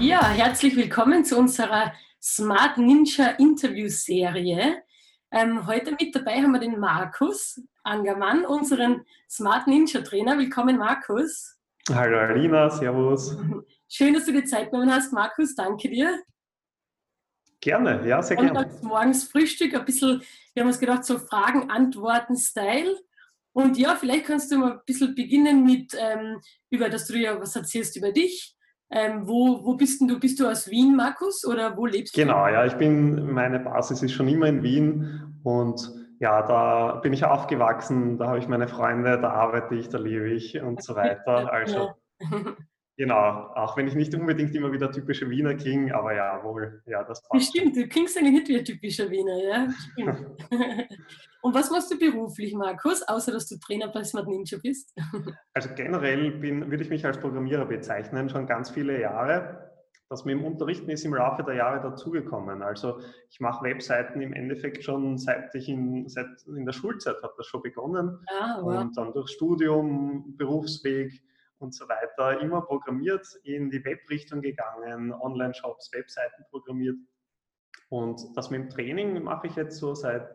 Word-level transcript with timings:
Ja, 0.00 0.30
herzlich 0.30 0.76
willkommen 0.76 1.26
zu 1.26 1.36
unserer 1.36 1.92
Smart 2.22 2.78
Ninja 2.78 3.32
Interview-Serie. 3.32 4.82
Ähm, 5.30 5.66
heute 5.66 5.90
mit 5.92 6.14
dabei 6.14 6.40
haben 6.40 6.52
wir 6.52 6.58
den 6.58 6.80
Markus 6.80 7.60
Angermann, 7.84 8.46
unseren 8.46 9.04
Smart 9.28 9.66
Ninja 9.66 10.00
Trainer. 10.00 10.38
Willkommen, 10.38 10.78
Markus. 10.78 11.58
Hallo 11.92 12.18
Alina, 12.18 12.70
Servus. 12.70 13.36
Schön, 13.88 14.14
dass 14.14 14.24
du 14.24 14.32
dir 14.32 14.46
Zeit 14.46 14.70
genommen 14.70 14.90
hast, 14.90 15.12
Markus. 15.12 15.54
Danke 15.54 15.90
dir. 15.90 16.22
Gerne, 17.60 18.08
ja, 18.08 18.22
sehr 18.22 18.38
Und 18.38 18.54
gerne. 18.54 18.70
morgens 18.80 19.24
Frühstück, 19.24 19.74
ein 19.74 19.84
bisschen, 19.84 20.22
wir 20.54 20.62
haben 20.62 20.68
uns 20.68 20.80
gedacht, 20.80 21.04
so 21.04 21.18
Fragen, 21.18 21.68
Antworten, 21.70 22.38
Style. 22.38 22.98
Und 23.52 23.76
ja, 23.76 23.94
vielleicht 23.96 24.24
kannst 24.24 24.50
du 24.50 24.56
mal 24.56 24.72
ein 24.72 24.80
bisschen 24.86 25.14
beginnen 25.14 25.62
mit, 25.62 25.94
ähm, 25.94 26.40
über, 26.70 26.88
dass 26.88 27.06
du 27.06 27.12
dir 27.12 27.38
was 27.38 27.54
erzählst 27.54 27.98
über 27.98 28.12
dich. 28.12 28.56
Ähm, 28.92 29.26
wo, 29.26 29.64
wo 29.64 29.74
bist 29.74 30.00
denn 30.00 30.08
du? 30.08 30.18
Bist 30.18 30.40
du 30.40 30.48
aus 30.48 30.68
Wien, 30.68 30.96
Markus, 30.96 31.46
oder 31.46 31.76
wo 31.76 31.86
lebst 31.86 32.16
du? 32.16 32.20
Genau, 32.20 32.48
ja, 32.48 32.66
ich 32.66 32.74
bin, 32.74 33.32
meine 33.32 33.60
Basis 33.60 34.02
ist 34.02 34.12
schon 34.12 34.28
immer 34.28 34.46
in 34.46 34.62
Wien 34.62 35.40
und 35.44 35.80
ja, 36.18 36.42
da 36.42 36.96
bin 36.96 37.12
ich 37.12 37.24
aufgewachsen, 37.24 38.18
da 38.18 38.26
habe 38.26 38.38
ich 38.38 38.48
meine 38.48 38.68
Freunde, 38.68 39.18
da 39.20 39.30
arbeite 39.30 39.74
ich, 39.76 39.88
da 39.88 39.98
lebe 39.98 40.30
ich 40.30 40.60
und 40.60 40.82
so 40.82 40.94
weiter. 40.94 41.50
Also 41.52 41.92
Genau, 43.00 43.50
auch 43.54 43.78
wenn 43.78 43.88
ich 43.88 43.94
nicht 43.94 44.14
unbedingt 44.14 44.54
immer 44.54 44.70
wieder 44.72 44.92
typische 44.92 45.30
Wiener 45.30 45.54
klinge, 45.54 45.94
aber 45.94 46.14
ja, 46.14 46.44
wohl, 46.44 46.82
ja, 46.84 47.02
das 47.02 47.26
passt. 47.26 47.48
Stimmt, 47.48 47.74
du 47.74 47.88
klingst 47.88 48.18
eigentlich 48.18 48.34
nicht 48.34 48.48
wie 48.48 48.58
ein 48.58 48.64
typischer 48.66 49.08
Wiener, 49.08 49.38
ja. 49.42 49.68
Und 51.40 51.54
was 51.54 51.70
machst 51.70 51.90
du 51.90 51.98
beruflich, 51.98 52.52
Markus, 52.52 53.00
außer 53.08 53.32
dass 53.32 53.48
du 53.48 53.56
Trainer 53.56 53.88
bei 53.88 54.04
Smart 54.04 54.28
Ninja 54.28 54.58
bist? 54.62 54.94
Also 55.54 55.70
generell 55.74 56.30
bin, 56.32 56.70
würde 56.70 56.84
ich 56.84 56.90
mich 56.90 57.06
als 57.06 57.16
Programmierer 57.16 57.64
bezeichnen, 57.64 58.28
schon 58.28 58.46
ganz 58.46 58.68
viele 58.68 59.00
Jahre. 59.00 59.70
Das 60.10 60.26
mit 60.26 60.34
dem 60.34 60.44
Unterrichten 60.44 60.90
ist 60.90 61.06
im 61.06 61.14
Laufe 61.14 61.42
der 61.42 61.54
Jahre 61.54 61.80
dazugekommen. 61.80 62.60
Also 62.60 63.00
ich 63.30 63.40
mache 63.40 63.64
Webseiten 63.64 64.20
im 64.20 64.34
Endeffekt 64.34 64.84
schon 64.84 65.16
seit 65.16 65.54
ich 65.54 65.70
in, 65.70 66.06
seit 66.10 66.26
in 66.46 66.66
der 66.66 66.74
Schulzeit 66.74 67.16
habe 67.22 67.32
das 67.38 67.46
schon 67.46 67.62
begonnen. 67.62 68.18
Ah, 68.28 68.58
wow. 68.60 68.82
Und 68.82 68.98
dann 68.98 69.14
durch 69.14 69.30
Studium, 69.30 70.36
Berufsweg 70.36 71.22
und 71.60 71.74
so 71.74 71.88
weiter, 71.88 72.40
immer 72.40 72.62
programmiert, 72.62 73.26
in 73.44 73.70
die 73.70 73.84
Webrichtung 73.84 74.40
gegangen, 74.40 75.12
Online-Shops, 75.12 75.92
Webseiten 75.92 76.44
programmiert. 76.50 76.96
Und 77.90 78.20
das 78.34 78.50
mit 78.50 78.62
dem 78.62 78.68
Training 78.70 79.22
mache 79.22 79.46
ich 79.46 79.56
jetzt 79.56 79.78
so 79.78 79.94
seit 79.94 80.28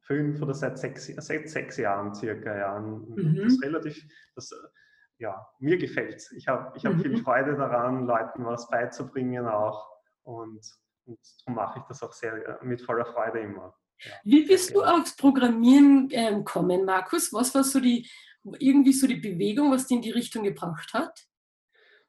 fünf 0.00 0.42
oder 0.42 0.54
seit 0.54 0.78
sechs, 0.78 1.06
seit 1.06 1.48
sechs 1.48 1.76
Jahren 1.76 2.14
circa. 2.14 2.56
Ja. 2.56 2.78
Mhm. 2.80 3.40
Das 3.44 3.62
relativ, 3.62 4.04
das, 4.34 4.50
ja, 5.18 5.46
mir 5.60 5.78
gefällt 5.78 6.16
es. 6.16 6.32
Ich 6.32 6.48
habe 6.48 6.76
ich 6.76 6.84
hab 6.84 6.94
mhm. 6.94 7.02
viel 7.02 7.22
Freude 7.22 7.56
daran, 7.56 8.06
Leuten 8.06 8.44
was 8.44 8.68
beizubringen 8.68 9.46
auch. 9.46 9.88
Und, 10.24 10.60
und 11.04 11.20
darum 11.44 11.54
mache 11.54 11.78
ich 11.78 11.84
das 11.84 12.02
auch 12.02 12.12
sehr 12.12 12.58
mit 12.62 12.82
voller 12.82 13.06
Freude 13.06 13.40
immer. 13.40 13.76
Ja. 13.98 14.12
Wie 14.24 14.44
bist 14.44 14.74
du 14.74 14.82
aufs 14.82 15.16
Programmieren 15.16 16.08
ähm, 16.10 16.38
gekommen, 16.38 16.84
Markus? 16.84 17.32
Was 17.32 17.54
war 17.54 17.62
so 17.62 17.78
die 17.78 18.08
irgendwie 18.58 18.92
so 18.92 19.06
die 19.06 19.16
Bewegung, 19.16 19.70
was 19.70 19.86
die 19.86 19.94
in 19.94 20.02
die 20.02 20.10
Richtung 20.10 20.42
gebracht 20.44 20.92
hat? 20.94 21.26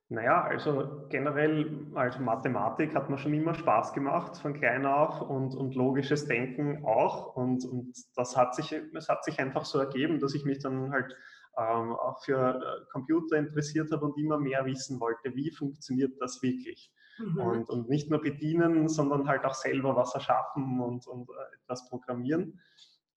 Naja, 0.10 0.44
also 0.44 1.08
generell, 1.10 1.88
also 1.96 2.20
Mathematik 2.20 2.94
hat 2.94 3.10
mir 3.10 3.18
schon 3.18 3.34
immer 3.34 3.56
Spaß 3.56 3.94
gemacht, 3.94 4.38
von 4.38 4.54
klein 4.54 4.86
auf 4.86 5.22
und, 5.22 5.56
und 5.56 5.74
logisches 5.76 6.28
Denken 6.28 6.86
auch. 6.86 7.36
Und, 7.36 7.66
und 7.66 7.94
das 8.16 8.38
hat 8.38 8.54
sich, 8.54 8.72
es 8.72 9.10
hat 9.10 9.24
sich 9.24 9.40
einfach 9.40 9.66
so 9.66 9.80
ergeben, 9.80 10.20
dass 10.20 10.36
ich 10.36 10.46
mich 10.46 10.60
dann 10.60 10.92
halt 10.92 11.16
ähm, 11.58 11.94
auch 11.94 12.24
für 12.24 12.60
äh, 12.62 12.86
Computer 12.92 13.38
interessiert 13.38 13.92
habe 13.92 14.06
und 14.06 14.18
immer 14.18 14.38
mehr 14.38 14.66
wissen 14.66 15.00
wollte, 15.00 15.36
wie 15.36 15.52
funktioniert 15.52 16.14
das 16.20 16.42
wirklich. 16.44 16.92
Mhm. 17.18 17.40
Und, 17.40 17.70
und 17.70 17.90
nicht 17.90 18.10
nur 18.10 18.22
bedienen, 18.22 18.90
sondern 18.90 19.28
halt 19.28 19.46
auch 19.46 19.54
selber 19.54 19.96
was 19.96 20.14
erschaffen 20.14 20.80
und, 20.80 21.08
und 21.08 21.30
äh, 21.30 21.56
etwas 21.64 21.90
programmieren. 21.90 22.60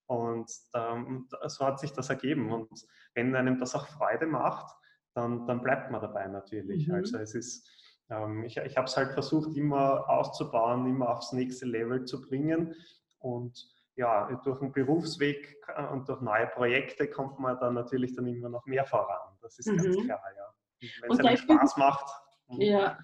Und 0.06 0.50
ähm, 0.74 1.28
so 1.46 1.66
hat 1.66 1.80
sich 1.80 1.92
das 1.92 2.10
ergeben. 2.10 2.52
Und 2.52 2.70
wenn 3.14 3.34
einem 3.34 3.58
das 3.58 3.74
auch 3.74 3.86
Freude 3.88 4.26
macht, 4.26 4.74
dann, 5.14 5.46
dann 5.46 5.62
bleibt 5.62 5.90
man 5.90 6.00
dabei 6.00 6.26
natürlich. 6.28 6.88
Mhm. 6.88 6.94
Also 6.94 7.18
es 7.18 7.34
ist, 7.34 7.68
ähm, 8.10 8.44
ich, 8.44 8.56
ich 8.56 8.76
habe 8.76 8.86
es 8.86 8.96
halt 8.96 9.12
versucht, 9.12 9.56
immer 9.56 10.08
auszubauen, 10.08 10.86
immer 10.86 11.08
aufs 11.08 11.32
nächste 11.32 11.66
Level 11.66 12.04
zu 12.04 12.20
bringen. 12.20 12.74
Und 13.18 13.68
ja, 13.96 14.30
durch 14.44 14.60
den 14.60 14.72
Berufsweg 14.72 15.56
äh, 15.74 15.86
und 15.86 16.08
durch 16.08 16.20
neue 16.20 16.46
Projekte 16.48 17.08
kommt 17.08 17.38
man 17.38 17.58
dann 17.58 17.74
natürlich 17.74 18.14
dann 18.14 18.26
immer 18.26 18.48
noch 18.48 18.64
mehr 18.66 18.84
voran. 18.84 19.36
Das 19.40 19.58
ist 19.58 19.66
mhm. 19.66 19.78
ganz 19.78 19.96
klar, 20.04 20.22
ja. 20.36 20.88
Wenn 21.00 21.10
es 21.10 21.18
einem 21.20 21.36
Spaß 21.36 21.76
macht. 21.78 22.12
Ja, 22.58 22.98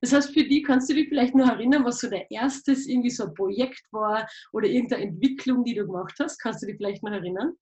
das 0.00 0.12
heißt, 0.12 0.32
für 0.32 0.44
die 0.44 0.62
kannst 0.62 0.90
du 0.90 0.94
dich 0.94 1.08
vielleicht 1.08 1.34
noch 1.34 1.48
erinnern, 1.48 1.84
was 1.84 2.00
so 2.00 2.08
der 2.08 2.30
erstes 2.30 2.86
irgendwie 2.86 3.10
so 3.10 3.24
ein 3.24 3.34
Projekt 3.34 3.82
war 3.92 4.28
oder 4.52 4.66
irgendeine 4.66 5.04
Entwicklung, 5.04 5.64
die 5.64 5.74
du 5.74 5.86
gemacht 5.86 6.14
hast. 6.20 6.38
Kannst 6.38 6.62
du 6.62 6.66
dich 6.66 6.76
vielleicht 6.76 7.02
noch 7.02 7.12
erinnern? 7.12 7.54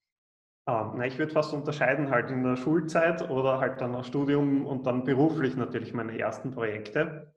Ah, 0.66 0.94
na, 0.96 1.06
ich 1.06 1.18
würde 1.18 1.32
fast 1.32 1.52
unterscheiden, 1.52 2.10
halt 2.10 2.30
in 2.30 2.42
der 2.42 2.56
Schulzeit 2.56 3.28
oder 3.28 3.60
halt 3.60 3.80
dann 3.80 3.92
nach 3.92 4.04
Studium 4.04 4.64
und 4.64 4.86
dann 4.86 5.04
beruflich 5.04 5.56
natürlich 5.56 5.92
meine 5.92 6.18
ersten 6.18 6.52
Projekte. 6.52 7.34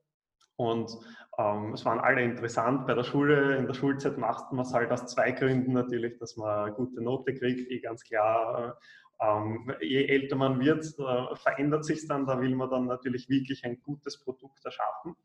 Und 0.56 0.90
ähm, 1.38 1.72
es 1.72 1.84
waren 1.84 2.00
alle 2.00 2.22
interessant. 2.22 2.86
Bei 2.86 2.94
der 2.94 3.04
Schule, 3.04 3.56
in 3.56 3.66
der 3.66 3.74
Schulzeit 3.74 4.18
macht 4.18 4.52
man 4.52 4.64
es 4.64 4.74
halt 4.74 4.90
aus 4.90 5.06
zwei 5.06 5.30
Gründen 5.30 5.72
natürlich, 5.72 6.18
dass 6.18 6.36
man 6.36 6.66
eine 6.66 6.74
gute 6.74 7.00
Note 7.00 7.32
kriegt, 7.32 7.70
eh 7.70 7.78
ganz 7.78 8.02
klar. 8.02 8.78
Ähm, 9.20 9.72
je 9.80 10.04
älter 10.06 10.36
man 10.36 10.60
wird, 10.60 10.84
äh, 10.98 11.36
verändert 11.36 11.84
sich 11.84 12.06
dann, 12.06 12.26
da 12.26 12.40
will 12.40 12.54
man 12.54 12.70
dann 12.70 12.86
natürlich 12.86 13.28
wirklich 13.28 13.64
ein 13.64 13.80
gutes 13.80 14.18
Produkt 14.18 14.64
erschaffen. 14.64 15.16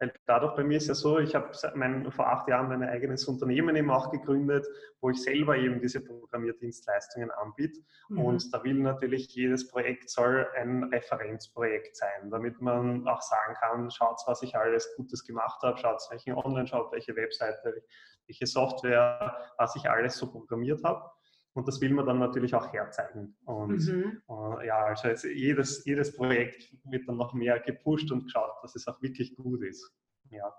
Weil 0.00 0.14
dadurch 0.24 0.56
bei 0.56 0.64
mir 0.64 0.78
ist 0.78 0.88
ja 0.88 0.94
so, 0.94 1.18
ich 1.18 1.34
habe 1.34 1.52
vor 2.10 2.26
acht 2.26 2.48
Jahren 2.48 2.68
mein 2.68 2.82
eigenes 2.82 3.26
Unternehmen 3.26 3.76
eben 3.76 3.90
auch 3.90 4.10
gegründet, 4.10 4.66
wo 5.02 5.10
ich 5.10 5.22
selber 5.22 5.56
eben 5.56 5.78
diese 5.78 6.00
Programmierdienstleistungen 6.00 7.30
anbiete. 7.30 7.80
Mhm. 8.08 8.18
Und 8.18 8.54
da 8.54 8.64
will 8.64 8.80
natürlich 8.80 9.28
jedes 9.34 9.68
Projekt 9.68 10.08
soll 10.08 10.48
ein 10.56 10.84
Referenzprojekt 10.84 11.96
sein, 11.96 12.30
damit 12.30 12.62
man 12.62 13.06
auch 13.06 13.20
sagen 13.20 13.54
kann, 13.60 13.90
schaut, 13.90 14.20
was 14.26 14.42
ich 14.42 14.56
alles 14.56 14.90
Gutes 14.96 15.22
gemacht 15.24 15.60
habe, 15.62 15.76
schaut, 15.78 16.00
welchen 16.10 16.34
Online-Shop, 16.34 16.90
welche 16.92 17.14
Webseite, 17.14 17.82
welche 18.26 18.46
Software, 18.46 19.36
was 19.58 19.76
ich 19.76 19.90
alles 19.90 20.16
so 20.16 20.30
programmiert 20.30 20.82
habe. 20.82 21.10
Und 21.54 21.66
das 21.66 21.80
will 21.80 21.92
man 21.92 22.06
dann 22.06 22.18
natürlich 22.18 22.54
auch 22.54 22.72
herzeigen. 22.72 23.36
Und 23.44 23.86
mhm. 23.86 24.22
äh, 24.28 24.66
ja, 24.66 24.84
also 24.84 25.28
jedes, 25.28 25.84
jedes 25.84 26.14
Projekt 26.14 26.72
wird 26.84 27.08
dann 27.08 27.16
noch 27.16 27.34
mehr 27.34 27.58
gepusht 27.60 28.10
und 28.12 28.24
geschaut, 28.24 28.52
dass 28.62 28.76
es 28.76 28.86
auch 28.86 29.00
wirklich 29.02 29.34
gut 29.36 29.62
ist. 29.62 29.92
Ja. 30.30 30.52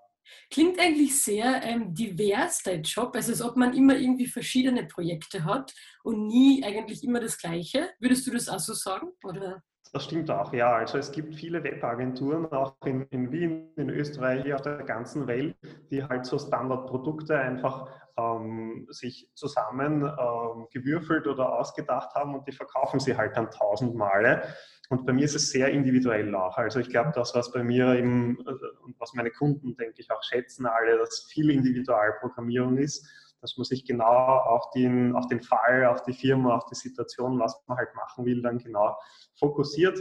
Klingt 0.51 0.79
eigentlich 0.79 1.23
sehr 1.23 1.63
ähm, 1.63 1.93
divers, 1.93 2.61
dein 2.63 2.83
Job, 2.83 3.15
also 3.15 3.31
als 3.31 3.41
ob 3.41 3.55
man 3.55 3.73
immer 3.73 3.95
irgendwie 3.95 4.27
verschiedene 4.27 4.85
Projekte 4.85 5.45
hat 5.45 5.73
und 6.03 6.27
nie 6.27 6.63
eigentlich 6.63 7.03
immer 7.03 7.19
das 7.19 7.37
Gleiche. 7.37 7.89
Würdest 7.99 8.27
du 8.27 8.31
das 8.31 8.49
auch 8.49 8.59
so 8.59 8.73
sagen? 8.73 9.11
Oder? 9.23 9.63
Das 9.93 10.05
stimmt 10.05 10.31
auch, 10.31 10.53
ja. 10.53 10.75
Also 10.75 10.97
es 10.97 11.11
gibt 11.11 11.35
viele 11.35 11.63
Webagenturen, 11.63 12.45
auch 12.51 12.75
in, 12.85 13.07
in 13.09 13.31
Wien, 13.31 13.73
in 13.75 13.89
Österreich, 13.89 14.53
auf 14.53 14.61
der 14.61 14.83
ganzen 14.83 15.27
Welt, 15.27 15.55
die 15.89 16.03
halt 16.03 16.25
so 16.25 16.39
Standardprodukte 16.39 17.37
einfach 17.37 17.89
ähm, 18.21 18.87
sich 18.89 19.29
zusammen 19.33 20.03
ähm, 20.03 20.67
gewürfelt 20.71 21.27
oder 21.27 21.53
ausgedacht 21.59 22.13
haben 22.15 22.35
und 22.35 22.47
die 22.47 22.51
verkaufen 22.51 22.99
sie 22.99 23.17
halt 23.17 23.37
dann 23.37 23.49
tausend 23.51 23.95
Male. 23.95 24.43
Und 24.89 25.05
bei 25.05 25.13
mir 25.13 25.23
ist 25.23 25.35
es 25.35 25.51
sehr 25.51 25.69
individuell 25.69 26.35
auch. 26.35 26.57
Also 26.57 26.79
ich 26.79 26.89
glaube, 26.89 27.11
das, 27.15 27.33
was 27.33 27.51
bei 27.51 27.63
mir 27.63 27.95
im, 27.95 28.37
äh, 28.45 28.83
und 28.83 28.99
was 28.99 29.13
meine 29.13 29.31
Kunden, 29.31 29.75
denke 29.75 30.01
ich, 30.01 30.11
auch 30.11 30.21
schätzen 30.23 30.65
alle, 30.65 30.97
dass 30.97 31.27
viel 31.29 31.49
Individualprogrammierung 31.49 32.77
ist, 32.77 33.07
dass 33.41 33.57
man 33.57 33.65
sich 33.65 33.85
genau 33.85 34.03
auf 34.05 34.69
den, 34.71 35.15
auf 35.15 35.27
den 35.27 35.41
Fall, 35.41 35.85
auf 35.85 36.03
die 36.03 36.13
Firma, 36.13 36.55
auf 36.55 36.65
die 36.65 36.75
Situation, 36.75 37.39
was 37.39 37.61
man 37.67 37.77
halt 37.77 37.93
machen 37.95 38.25
will, 38.25 38.41
dann 38.41 38.59
genau 38.59 38.95
fokussiert 39.39 39.99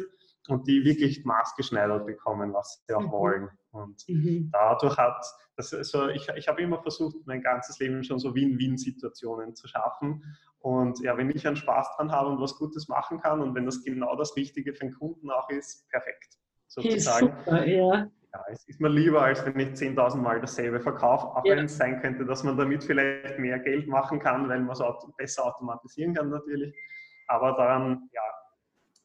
und 0.48 0.66
die 0.66 0.84
wirklich 0.84 1.24
maßgeschneidert 1.24 2.06
bekommen, 2.06 2.52
was 2.52 2.82
sie 2.86 2.94
auch 2.94 3.00
mhm. 3.00 3.10
wollen. 3.12 3.48
Und 3.70 4.04
mhm. 4.08 4.50
dadurch 4.52 4.96
hat, 4.96 5.24
das 5.60 5.74
also 5.74 6.08
ich, 6.08 6.28
ich 6.36 6.48
habe 6.48 6.62
immer 6.62 6.80
versucht, 6.80 7.16
mein 7.26 7.42
ganzes 7.42 7.78
Leben 7.78 8.02
schon 8.02 8.18
so 8.18 8.34
Win-Win-Situationen 8.34 9.54
zu 9.54 9.68
schaffen. 9.68 10.24
Und 10.60 11.00
ja, 11.00 11.16
wenn 11.16 11.30
ich 11.30 11.46
einen 11.46 11.56
Spaß 11.56 11.96
dran 11.96 12.12
habe 12.12 12.30
und 12.30 12.40
was 12.40 12.56
Gutes 12.56 12.88
machen 12.88 13.20
kann 13.20 13.40
und 13.40 13.54
wenn 13.54 13.64
das 13.64 13.82
genau 13.82 14.16
das 14.16 14.36
Richtige 14.36 14.72
für 14.74 14.86
den 14.86 14.94
Kunden 14.94 15.30
auch 15.30 15.48
ist, 15.50 15.88
perfekt. 15.88 16.38
Sozusagen. 16.66 17.26
Super, 17.26 17.66
ja. 17.66 18.08
ja. 18.32 18.44
es 18.50 18.68
ist 18.68 18.80
mir 18.80 18.88
lieber, 18.88 19.22
als 19.22 19.44
wenn 19.44 19.58
ich 19.58 19.68
10.000 19.70 20.16
Mal 20.16 20.40
dasselbe 20.40 20.80
verkaufe, 20.80 21.26
auch 21.26 21.44
ja. 21.44 21.56
wenn 21.56 21.64
es 21.64 21.76
sein 21.76 22.00
könnte, 22.00 22.24
dass 22.24 22.44
man 22.44 22.56
damit 22.56 22.84
vielleicht 22.84 23.38
mehr 23.38 23.58
Geld 23.58 23.88
machen 23.88 24.18
kann, 24.18 24.48
weil 24.48 24.60
man 24.60 24.70
es 24.70 24.82
besser 25.16 25.46
automatisieren 25.46 26.14
kann 26.14 26.28
natürlich. 26.30 26.74
Aber 27.26 27.52
daran, 27.52 28.08
ja, 28.12 28.22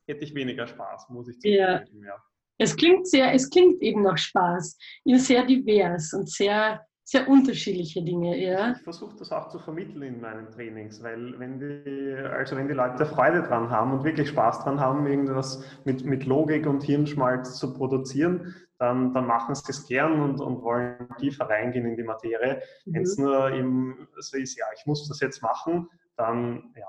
hätte 0.07 0.23
ich 0.23 0.35
weniger 0.35 0.67
Spaß, 0.67 1.09
muss 1.09 1.27
ich 1.27 1.39
zugeben. 1.39 2.03
Ja. 2.03 2.07
ja. 2.07 2.23
Es 2.57 2.75
klingt 2.75 3.07
sehr, 3.07 3.33
es 3.33 3.49
klingt 3.49 3.81
eben 3.81 4.03
nach 4.03 4.17
Spaß, 4.17 4.77
sehr 5.05 5.45
divers 5.45 6.13
und 6.13 6.29
sehr, 6.29 6.85
sehr 7.03 7.27
unterschiedliche 7.27 8.01
Dinge, 8.03 8.37
ja. 8.37 8.71
Ich 8.71 8.81
versuche 8.81 9.15
das 9.17 9.31
auch 9.31 9.49
zu 9.49 9.59
vermitteln 9.59 10.01
in 10.01 10.21
meinen 10.21 10.49
Trainings, 10.49 11.03
weil 11.03 11.37
wenn 11.37 11.59
die, 11.59 12.15
also 12.15 12.55
wenn 12.55 12.67
die 12.67 12.73
Leute 12.73 13.05
Freude 13.05 13.43
dran 13.43 13.69
haben 13.69 13.91
und 13.91 14.03
wirklich 14.03 14.29
Spaß 14.29 14.63
dran 14.63 14.79
haben, 14.79 15.05
irgendwas 15.05 15.63
mit, 15.85 16.03
mit 16.03 16.25
Logik 16.25 16.65
und 16.65 16.81
Hirnschmalz 16.83 17.59
zu 17.59 17.73
produzieren, 17.73 18.55
dann, 18.79 19.13
dann 19.13 19.27
machen 19.27 19.53
sie 19.55 19.69
es 19.69 19.87
gern 19.87 20.19
und, 20.19 20.41
und 20.41 20.61
wollen 20.61 21.07
tiefer 21.19 21.49
reingehen 21.49 21.85
in 21.85 21.95
die 21.95 22.03
Materie. 22.03 22.61
Mhm. 22.85 22.93
Wenn 22.93 23.03
es 23.03 23.17
nur 23.17 23.51
eben 23.51 24.07
so 24.17 24.37
ist, 24.37 24.57
ja, 24.57 24.65
ich 24.77 24.85
muss 24.85 25.07
das 25.07 25.19
jetzt 25.19 25.41
machen, 25.41 25.87
dann, 26.17 26.73
ja, 26.75 26.87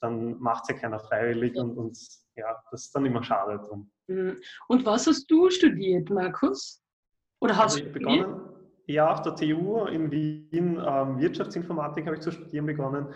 dann 0.00 0.38
macht 0.38 0.64
es 0.64 0.74
ja 0.74 0.80
keiner 0.80 1.00
freiwillig 1.00 1.56
und, 1.56 1.76
und 1.76 1.98
ja, 2.38 2.56
das 2.70 2.86
ist 2.86 2.94
dann 2.94 3.06
immer 3.06 3.22
schade 3.22 3.58
drum. 3.58 3.90
Mhm. 4.06 4.36
Und 4.68 4.86
was 4.86 5.06
hast 5.06 5.30
du 5.30 5.50
studiert, 5.50 6.10
Markus? 6.10 6.82
Oder 7.40 7.56
hast 7.56 7.74
also 7.74 7.84
du 7.84 7.92
begonnen? 7.92 8.40
Ja, 8.86 9.12
auf 9.12 9.20
der 9.20 9.34
TU 9.34 9.84
in 9.84 10.10
Wien 10.10 10.82
ähm, 10.82 11.18
Wirtschaftsinformatik 11.18 12.06
habe 12.06 12.16
ich 12.16 12.22
zu 12.22 12.32
studieren 12.32 12.64
begonnen 12.64 13.08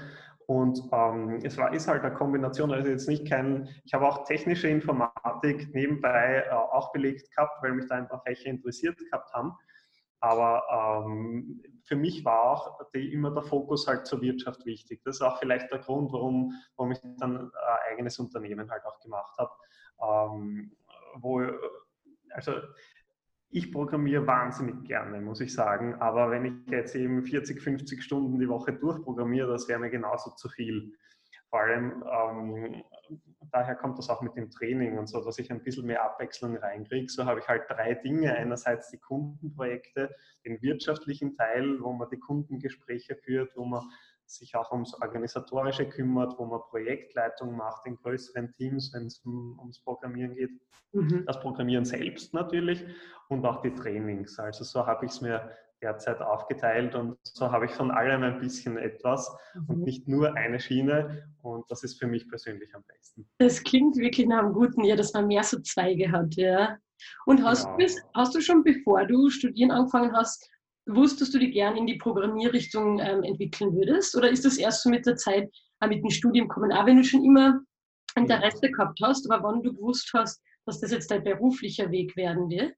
und 0.46 0.82
ähm, 0.92 1.40
es 1.42 1.56
war, 1.56 1.72
ist 1.72 1.88
halt 1.88 2.02
eine 2.02 2.14
Kombination, 2.14 2.72
also 2.72 2.90
jetzt 2.90 3.08
nicht 3.08 3.28
kein, 3.28 3.68
ich 3.84 3.94
habe 3.94 4.06
auch 4.06 4.24
technische 4.24 4.68
Informatik 4.68 5.72
nebenbei 5.74 6.44
äh, 6.46 6.52
auch 6.52 6.92
belegt 6.92 7.30
gehabt, 7.34 7.62
weil 7.62 7.72
mich 7.72 7.86
da 7.88 7.96
ein 7.96 8.08
paar 8.08 8.22
Fächer 8.22 8.50
interessiert 8.50 8.98
gehabt 8.98 9.32
haben. 9.32 9.52
Aber 10.22 11.04
ähm, 11.04 11.60
für 11.84 11.96
mich 11.96 12.24
war 12.24 12.44
auch 12.44 12.80
die, 12.94 13.12
immer 13.12 13.32
der 13.32 13.42
Fokus 13.42 13.88
halt 13.88 14.06
zur 14.06 14.22
Wirtschaft 14.22 14.64
wichtig. 14.64 15.02
Das 15.04 15.16
ist 15.16 15.22
auch 15.22 15.38
vielleicht 15.40 15.70
der 15.72 15.80
Grund, 15.80 16.12
warum, 16.12 16.52
warum 16.76 16.92
ich 16.92 17.00
dann 17.18 17.36
ein 17.36 17.50
eigenes 17.90 18.20
Unternehmen 18.20 18.70
halt 18.70 18.84
auch 18.84 19.00
gemacht 19.00 19.36
habe. 19.36 19.50
Ähm, 20.00 20.76
wo, 21.16 21.42
also 22.30 22.52
ich 23.50 23.72
programmiere 23.72 24.24
wahnsinnig 24.24 24.84
gerne, 24.84 25.20
muss 25.20 25.40
ich 25.40 25.52
sagen. 25.52 25.96
Aber 25.96 26.30
wenn 26.30 26.44
ich 26.44 26.70
jetzt 26.70 26.94
eben 26.94 27.24
40, 27.24 27.60
50 27.60 28.00
Stunden 28.00 28.38
die 28.38 28.48
Woche 28.48 28.72
durchprogrammiere, 28.72 29.50
das 29.50 29.66
wäre 29.66 29.80
mir 29.80 29.90
genauso 29.90 30.30
zu 30.30 30.48
viel. 30.48 30.94
Vor 31.50 31.60
allem 31.60 32.04
ähm, 32.08 32.84
daher 33.52 33.74
kommt 33.76 33.98
das 33.98 34.08
auch 34.08 34.22
mit 34.22 34.34
dem 34.34 34.50
Training 34.50 34.98
und 34.98 35.08
so, 35.08 35.22
dass 35.22 35.38
ich 35.38 35.50
ein 35.50 35.62
bisschen 35.62 35.86
mehr 35.86 36.02
Abwechslung 36.02 36.56
reinkriege. 36.56 37.08
So 37.08 37.26
habe 37.26 37.40
ich 37.40 37.48
halt 37.48 37.64
drei 37.68 37.94
Dinge. 37.94 38.34
Einerseits 38.34 38.90
die 38.90 38.98
Kundenprojekte, 38.98 40.14
den 40.44 40.60
wirtschaftlichen 40.62 41.36
Teil, 41.36 41.78
wo 41.80 41.92
man 41.92 42.08
die 42.10 42.18
Kundengespräche 42.18 43.14
führt, 43.16 43.56
wo 43.56 43.64
man 43.64 43.82
sich 44.24 44.56
auch 44.56 44.72
ums 44.72 44.94
Organisatorische 44.94 45.88
kümmert, 45.88 46.38
wo 46.38 46.46
man 46.46 46.60
Projektleitung 46.70 47.54
macht 47.54 47.86
in 47.86 47.96
größeren 47.96 48.52
Teams, 48.52 48.92
wenn 48.94 49.06
es 49.06 49.18
um, 49.24 49.58
ums 49.58 49.80
Programmieren 49.80 50.34
geht. 50.34 50.50
Mhm. 50.92 51.24
Das 51.26 51.40
Programmieren 51.40 51.84
selbst 51.84 52.32
natürlich 52.32 52.84
und 53.28 53.44
auch 53.44 53.60
die 53.62 53.74
Trainings. 53.74 54.38
Also 54.38 54.64
so 54.64 54.86
habe 54.86 55.04
ich 55.06 55.12
es 55.12 55.20
mir 55.20 55.50
derzeit 55.82 56.20
aufgeteilt 56.20 56.94
und 56.94 57.18
so 57.24 57.50
habe 57.50 57.66
ich 57.66 57.72
von 57.72 57.90
allem 57.90 58.22
ein 58.22 58.40
bisschen 58.40 58.78
etwas 58.78 59.34
mhm. 59.54 59.64
und 59.68 59.82
nicht 59.82 60.08
nur 60.08 60.34
eine 60.34 60.60
Schiene 60.60 61.28
und 61.42 61.70
das 61.70 61.82
ist 61.82 61.98
für 61.98 62.06
mich 62.06 62.28
persönlich 62.28 62.74
am 62.74 62.82
besten. 62.84 63.28
Das 63.38 63.62
klingt 63.62 63.96
wirklich 63.96 64.26
nach 64.26 64.38
einem 64.38 64.52
guten 64.52 64.84
Jahr, 64.84 64.96
dass 64.96 65.12
man 65.12 65.26
mehr 65.26 65.42
so 65.42 65.58
Zweige 65.60 66.10
hat, 66.10 66.34
ja. 66.36 66.78
Und 67.26 67.42
hast, 67.42 67.66
ja. 67.66 67.76
du, 67.76 67.86
hast 68.14 68.34
du 68.34 68.40
schon, 68.40 68.62
bevor 68.62 69.04
du 69.06 69.28
studieren 69.28 69.72
angefangen 69.72 70.12
hast, 70.16 70.48
gewusst, 70.86 71.20
dass 71.20 71.30
du 71.30 71.38
dich 71.38 71.52
gern 71.52 71.76
in 71.76 71.86
die 71.86 71.98
Programmierrichtung 71.98 72.98
ähm, 73.00 73.22
entwickeln 73.22 73.74
würdest? 73.74 74.16
Oder 74.16 74.30
ist 74.30 74.44
das 74.44 74.58
erst 74.58 74.82
so 74.82 74.90
mit 74.90 75.06
der 75.06 75.16
Zeit 75.16 75.50
äh, 75.80 75.86
mit 75.86 76.02
dem 76.02 76.10
Studium 76.10 76.48
gekommen? 76.48 76.72
Auch 76.72 76.86
wenn 76.86 76.96
du 76.96 77.04
schon 77.04 77.24
immer 77.24 77.60
Interesse 78.16 78.66
ja. 78.66 78.70
gehabt 78.70 78.98
hast, 79.02 79.30
aber 79.30 79.42
wann 79.42 79.62
du 79.62 79.72
gewusst 79.72 80.10
hast, 80.14 80.40
dass 80.66 80.80
das 80.80 80.92
jetzt 80.92 81.10
dein 81.10 81.24
beruflicher 81.24 81.90
Weg 81.90 82.16
werden 82.16 82.48
wird? 82.48 82.74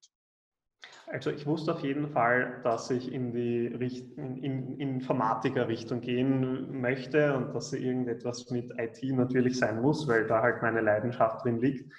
Also 1.07 1.31
ich 1.31 1.47
wusste 1.47 1.75
auf 1.75 1.81
jeden 1.81 2.09
Fall, 2.09 2.61
dass 2.65 2.91
ich 2.91 3.13
in 3.13 3.33
die 3.33 3.67
Richt 3.67 4.17
in, 4.17 4.43
in 4.43 4.79
Informatiker-Richtung 4.79 6.01
gehen 6.01 6.81
möchte 6.81 7.37
und 7.37 7.55
dass 7.55 7.73
irgendetwas 7.73 8.51
mit 8.51 8.73
IT 8.79 9.03
natürlich 9.03 9.59
sein 9.59 9.83
muss, 9.83 10.09
weil 10.09 10.27
da 10.27 10.43
halt 10.43 10.63
meine 10.63 10.81
Leidenschaft 10.81 11.45
drin 11.45 11.61
liegt. 11.61 11.93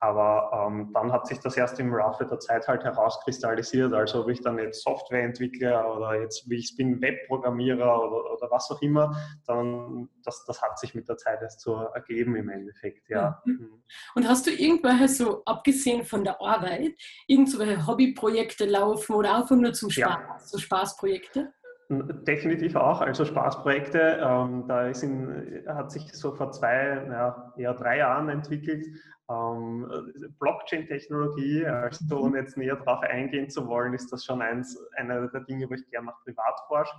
Aber 0.00 0.50
ähm, 0.52 0.90
dann 0.94 1.12
hat 1.12 1.26
sich 1.26 1.40
das 1.40 1.56
erst 1.56 1.80
im 1.80 1.92
Laufe 1.92 2.24
der 2.24 2.38
Zeit 2.38 2.68
halt 2.68 2.84
herauskristallisiert, 2.84 3.92
also 3.92 4.22
ob 4.22 4.28
ich 4.28 4.40
dann 4.40 4.56
jetzt 4.58 4.82
Software 4.82 5.24
entwickle 5.24 5.84
oder 5.86 6.20
jetzt, 6.20 6.48
wie 6.48 6.56
ich 6.56 6.76
bin, 6.76 7.02
Webprogrammierer 7.02 8.04
oder, 8.04 8.32
oder 8.32 8.50
was 8.50 8.70
auch 8.70 8.80
immer, 8.80 9.16
dann 9.46 10.08
das, 10.22 10.44
das 10.44 10.62
hat 10.62 10.78
sich 10.78 10.94
mit 10.94 11.08
der 11.08 11.16
Zeit 11.16 11.42
erst 11.42 11.62
so 11.62 11.74
ergeben 11.74 12.36
im 12.36 12.48
Endeffekt, 12.48 13.08
ja. 13.08 13.42
Mhm. 13.44 13.52
mhm. 13.52 13.82
Und 14.14 14.28
hast 14.28 14.46
du 14.46 14.50
irgendwelche 14.50 15.08
so, 15.08 15.42
abgesehen 15.44 16.04
von 16.04 16.22
der 16.22 16.40
Arbeit, 16.40 16.92
irgendwelche 17.26 17.84
Hobbyprojekte 17.84 18.66
laufen 18.66 19.14
oder 19.14 19.36
einfach 19.36 19.56
nur 19.56 19.72
zum 19.72 19.90
Spaß, 19.90 20.02
ja. 20.04 20.38
so 20.38 20.58
Spaßprojekte? 20.58 21.52
Definitiv 21.90 22.76
auch, 22.76 23.00
also 23.00 23.24
Spaßprojekte. 23.24 24.20
Ähm, 24.22 24.66
da 24.68 24.86
ist 24.88 25.02
in, 25.02 25.64
hat 25.66 25.90
sich 25.90 26.12
so 26.12 26.34
vor 26.34 26.52
zwei, 26.52 27.02
naja, 27.08 27.54
eher 27.56 27.72
drei 27.72 27.96
Jahren 27.98 28.28
entwickelt 28.28 28.84
Blockchain-Technologie. 29.28 31.66
Also 31.66 32.18
ohne 32.18 32.38
jetzt 32.38 32.56
näher 32.56 32.76
darauf 32.76 33.02
eingehen 33.02 33.50
zu 33.50 33.66
wollen, 33.66 33.92
ist 33.94 34.12
das 34.12 34.24
schon 34.24 34.40
eins, 34.40 34.78
einer 34.96 35.26
der 35.28 35.40
Dinge, 35.42 35.68
wo 35.68 35.74
ich 35.74 35.86
gerne 35.90 36.06
nach 36.06 36.22
privat 36.24 36.58
forsche 36.66 36.94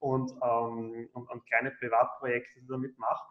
und, 0.00 0.30
ähm, 0.30 1.08
und, 1.14 1.30
und, 1.30 1.46
kleine 1.46 1.70
Privatprojekte 1.72 2.60
damit 2.68 2.98
mache. 2.98 3.24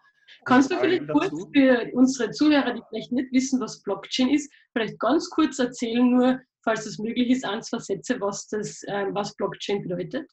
Kannst 0.45 0.71
du 0.71 0.77
vielleicht 0.77 1.07
kurz 1.09 1.29
für 1.53 1.91
unsere 1.93 2.31
Zuhörer, 2.31 2.73
die 2.73 2.81
vielleicht 2.89 3.11
nicht 3.11 3.31
wissen, 3.31 3.59
was 3.59 3.83
Blockchain 3.83 4.29
ist, 4.29 4.51
vielleicht 4.71 4.97
ganz 4.99 5.29
kurz 5.29 5.59
erzählen, 5.59 6.09
nur 6.09 6.39
falls 6.63 6.87
es 6.87 6.97
möglich 6.97 7.29
ist, 7.29 7.45
ein, 7.45 7.61
zwei 7.61 7.77
Sätze, 7.79 8.19
was, 8.19 8.47
das, 8.47 8.81
äh, 8.83 9.05
was 9.11 9.35
Blockchain 9.35 9.83
bedeutet? 9.83 10.27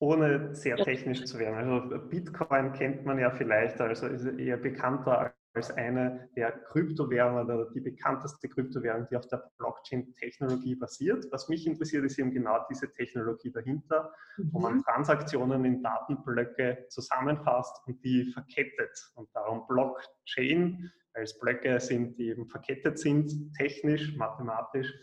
ohne 0.00 0.54
sehr 0.54 0.76
technisch 0.76 1.24
zu 1.24 1.40
werden. 1.40 1.56
Also 1.56 1.98
Bitcoin 2.08 2.72
kennt 2.72 3.04
man 3.04 3.18
ja 3.18 3.32
vielleicht, 3.32 3.80
also 3.80 4.06
ist 4.06 4.26
eher 4.38 4.56
bekannter 4.56 5.34
als 5.58 5.70
eine 5.72 6.28
der 6.36 6.52
Kryptowährungen 6.52 7.44
oder 7.44 7.70
die 7.70 7.80
bekannteste 7.80 8.48
Kryptowährung, 8.48 9.06
die 9.10 9.16
auf 9.16 9.26
der 9.26 9.50
Blockchain-Technologie 9.58 10.76
basiert. 10.76 11.26
Was 11.30 11.48
mich 11.48 11.66
interessiert, 11.66 12.04
ist 12.04 12.18
eben 12.18 12.30
genau 12.30 12.64
diese 12.70 12.92
Technologie 12.92 13.50
dahinter, 13.50 14.12
mhm. 14.36 14.48
wo 14.52 14.60
man 14.60 14.76
mhm. 14.76 14.82
Transaktionen 14.82 15.64
in 15.64 15.82
Datenblöcke 15.82 16.86
zusammenfasst 16.88 17.82
und 17.86 18.02
die 18.04 18.30
verkettet. 18.32 19.12
Und 19.16 19.28
darum 19.34 19.66
Blockchain, 19.66 20.90
es 21.14 21.38
Blöcke 21.38 21.80
sind, 21.80 22.16
die 22.18 22.28
eben 22.28 22.46
verkettet 22.46 22.98
sind, 22.98 23.52
technisch, 23.56 24.16
mathematisch 24.16 24.94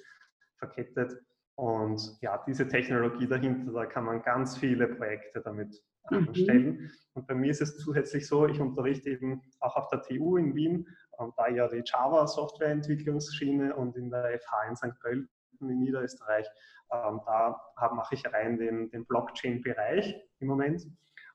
verkettet. 0.57 1.13
Und 1.55 2.17
ja, 2.21 2.41
diese 2.47 2.67
Technologie 2.67 3.27
dahinter, 3.27 3.73
da 3.73 3.85
kann 3.85 4.05
man 4.05 4.21
ganz 4.21 4.57
viele 4.57 4.87
Projekte 4.87 5.41
damit 5.41 5.81
mhm. 6.09 6.27
anstellen. 6.27 6.91
Und 7.13 7.27
bei 7.27 7.35
mir 7.35 7.51
ist 7.51 7.61
es 7.61 7.77
zusätzlich 7.77 8.27
so, 8.27 8.47
ich 8.47 8.59
unterrichte 8.59 9.09
eben 9.09 9.41
auch 9.59 9.75
auf 9.75 9.87
der 9.87 10.01
TU 10.01 10.37
in 10.37 10.55
Wien, 10.55 10.87
und 11.17 11.33
da 11.37 11.47
ja 11.47 11.67
die 11.67 11.83
Java-Softwareentwicklungsschiene 11.85 13.75
und 13.75 13.95
in 13.95 14.09
der 14.09 14.39
FH 14.39 14.69
in 14.69 14.75
St. 14.75 14.99
Pölten 14.99 15.29
in 15.61 15.79
Niederösterreich, 15.79 16.47
ähm, 16.91 17.21
da 17.25 17.61
mache 17.93 18.15
ich 18.15 18.25
rein 18.31 18.57
den, 18.57 18.89
den 18.89 19.05
Blockchain-Bereich 19.05 20.15
im 20.39 20.47
Moment 20.47 20.85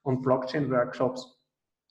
und 0.02 0.22
Blockchain-Workshops. 0.22 1.38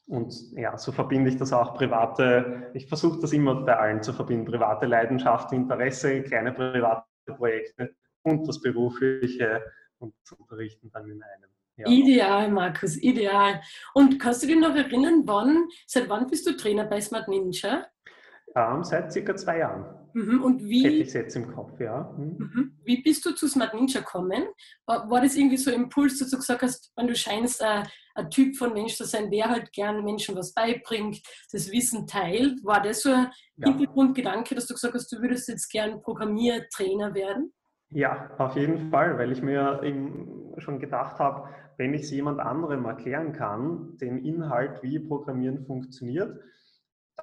Und 0.07 0.33
ja, 0.53 0.77
so 0.77 0.91
verbinde 0.91 1.29
ich 1.29 1.37
das 1.37 1.53
auch 1.53 1.75
private, 1.75 2.71
ich 2.73 2.87
versuche 2.87 3.19
das 3.19 3.31
immer 3.31 3.63
bei 3.63 3.77
allen 3.77 4.01
zu 4.01 4.13
verbinden, 4.13 4.45
private 4.45 4.87
Leidenschaft, 4.87 5.51
Interesse, 5.51 6.23
kleine 6.23 6.51
private 6.51 7.05
Projekte 7.25 7.95
und 8.23 8.47
das 8.47 8.59
berufliche 8.59 9.63
und 9.99 10.15
zu 10.23 10.35
unterrichten 10.37 10.89
dann 10.91 11.09
in 11.09 11.21
einem. 11.21 11.49
Ja. 11.79 11.87
Ideal, 11.87 12.51
Markus, 12.51 12.97
ideal. 12.97 13.61
Und 13.93 14.19
kannst 14.19 14.43
du 14.43 14.47
dich 14.47 14.59
noch 14.59 14.75
erinnern, 14.75 15.23
wann, 15.25 15.69
seit 15.87 16.09
wann 16.09 16.27
bist 16.27 16.45
du 16.45 16.57
Trainer 16.57 16.83
bei 16.83 16.99
Smart 16.99 17.29
Ninja? 17.29 17.85
Ähm, 18.53 18.83
seit 18.83 19.13
circa 19.13 19.33
zwei 19.35 19.59
Jahren. 19.59 19.85
Mhm. 20.13 20.43
Und 20.43 20.63
wie, 20.63 20.83
Hätte 20.83 20.95
ich 20.95 21.13
jetzt 21.13 21.35
im 21.37 21.53
Kopf, 21.53 21.79
ja. 21.79 22.13
Mhm. 22.17 22.35
mhm. 22.37 22.77
Wie 22.83 23.01
bist 23.01 23.25
du 23.25 23.31
zu 23.31 23.47
Smart 23.47 23.73
Ninja 23.73 24.01
gekommen? 24.01 24.47
War, 24.85 25.09
war, 25.09 25.21
das 25.21 25.37
irgendwie 25.37 25.55
so 25.55 25.71
ein 25.71 25.83
Impuls, 25.83 26.19
dass 26.19 26.31
du 26.31 26.37
gesagt 26.37 26.63
hast, 26.63 26.91
wenn 26.97 27.07
du 27.07 27.15
scheinst, 27.15 27.61
äh, 27.61 27.83
ein 28.15 28.29
Typ 28.29 28.57
von 28.57 28.73
Mensch 28.73 28.95
zu 28.95 29.05
sein, 29.05 29.31
der 29.31 29.49
halt 29.49 29.71
gerne 29.71 30.01
Menschen 30.01 30.35
was 30.35 30.53
beibringt, 30.53 31.21
das 31.53 31.71
Wissen 31.71 32.07
teilt? 32.07 32.61
War 32.65 32.81
das 32.81 33.03
so 33.03 33.11
ein 33.13 33.27
ja. 33.55 33.69
Hintergrundgedanke, 33.69 34.53
dass 34.53 34.67
du 34.67 34.73
gesagt 34.73 34.95
hast, 34.95 35.09
du 35.13 35.21
würdest 35.21 35.47
jetzt 35.47 35.69
gern 35.69 36.01
Programmiertrainer 36.01 37.13
werden? 37.13 37.53
Ja, 37.91 38.29
auf 38.37 38.55
jeden 38.55 38.91
Fall, 38.91 39.17
weil 39.17 39.31
ich 39.31 39.41
mir 39.41 39.81
schon 40.59 40.79
gedacht 40.79 41.17
habe, 41.17 41.49
wenn 41.79 41.93
ich 41.93 42.01
es 42.01 42.11
jemand 42.11 42.41
anderem 42.41 42.83
erklären 42.83 43.31
kann, 43.31 43.97
den 43.97 44.17
Inhalt, 44.17 44.83
wie 44.83 44.99
Programmieren 44.99 45.65
funktioniert, 45.65 46.37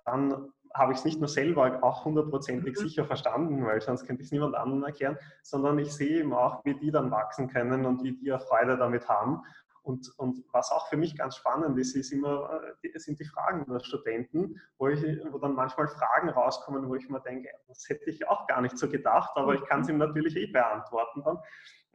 dann 0.06 0.50
habe 0.72 0.92
ich 0.92 0.98
es 0.98 1.04
nicht 1.04 1.20
nur 1.20 1.28
selber 1.28 1.82
auch 1.82 2.06
hundertprozentig 2.06 2.74
mhm. 2.74 2.80
sicher 2.80 3.04
verstanden, 3.04 3.64
weil 3.66 3.82
sonst 3.82 4.06
könnte 4.06 4.22
ich 4.22 4.28
es 4.28 4.32
niemand 4.32 4.54
anderem 4.54 4.82
erklären, 4.84 5.18
sondern 5.42 5.78
ich 5.78 5.92
sehe 5.92 6.20
eben 6.20 6.32
auch, 6.32 6.64
wie 6.64 6.74
die 6.74 6.90
dann 6.90 7.10
wachsen 7.10 7.48
können 7.48 7.84
und 7.84 8.02
wie 8.02 8.16
die 8.16 8.32
auch 8.32 8.40
Freude 8.40 8.78
damit 8.78 9.10
haben. 9.10 9.42
Und, 9.82 10.10
und 10.16 10.42
was 10.52 10.72
auch 10.72 10.88
für 10.88 10.96
mich 10.96 11.16
ganz 11.16 11.36
spannend 11.36 11.78
ist, 11.78 11.94
ist 11.94 12.10
immer, 12.10 12.60
äh, 12.82 12.98
sind 12.98 13.20
die 13.20 13.24
Fragen 13.24 13.70
der 13.70 13.80
Studenten, 13.80 14.58
wo, 14.78 14.88
ich, 14.88 15.02
wo 15.30 15.38
dann 15.38 15.54
manchmal 15.54 15.86
Fragen 15.86 16.30
rauskommen, 16.30 16.88
wo 16.88 16.94
ich 16.94 17.08
mir 17.10 17.20
denke, 17.20 17.50
das 17.68 17.88
hätte 17.88 18.08
ich 18.08 18.26
auch 18.26 18.46
gar 18.46 18.62
nicht 18.62 18.78
so 18.78 18.88
gedacht, 18.88 19.32
aber 19.36 19.54
ich 19.54 19.64
kann 19.66 19.82
es 19.82 19.88
ihm 19.88 19.98
natürlich 19.98 20.34
eh 20.36 20.46
beantworten 20.46 21.22
dann. 21.24 21.38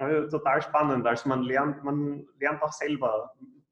Also 0.01 0.39
total 0.39 0.61
spannend. 0.63 1.05
Also 1.05 1.29
man 1.29 1.43
lernt, 1.43 1.83
man 1.83 2.27
lernt 2.39 2.61
auch 2.63 2.71
selber 2.71 3.31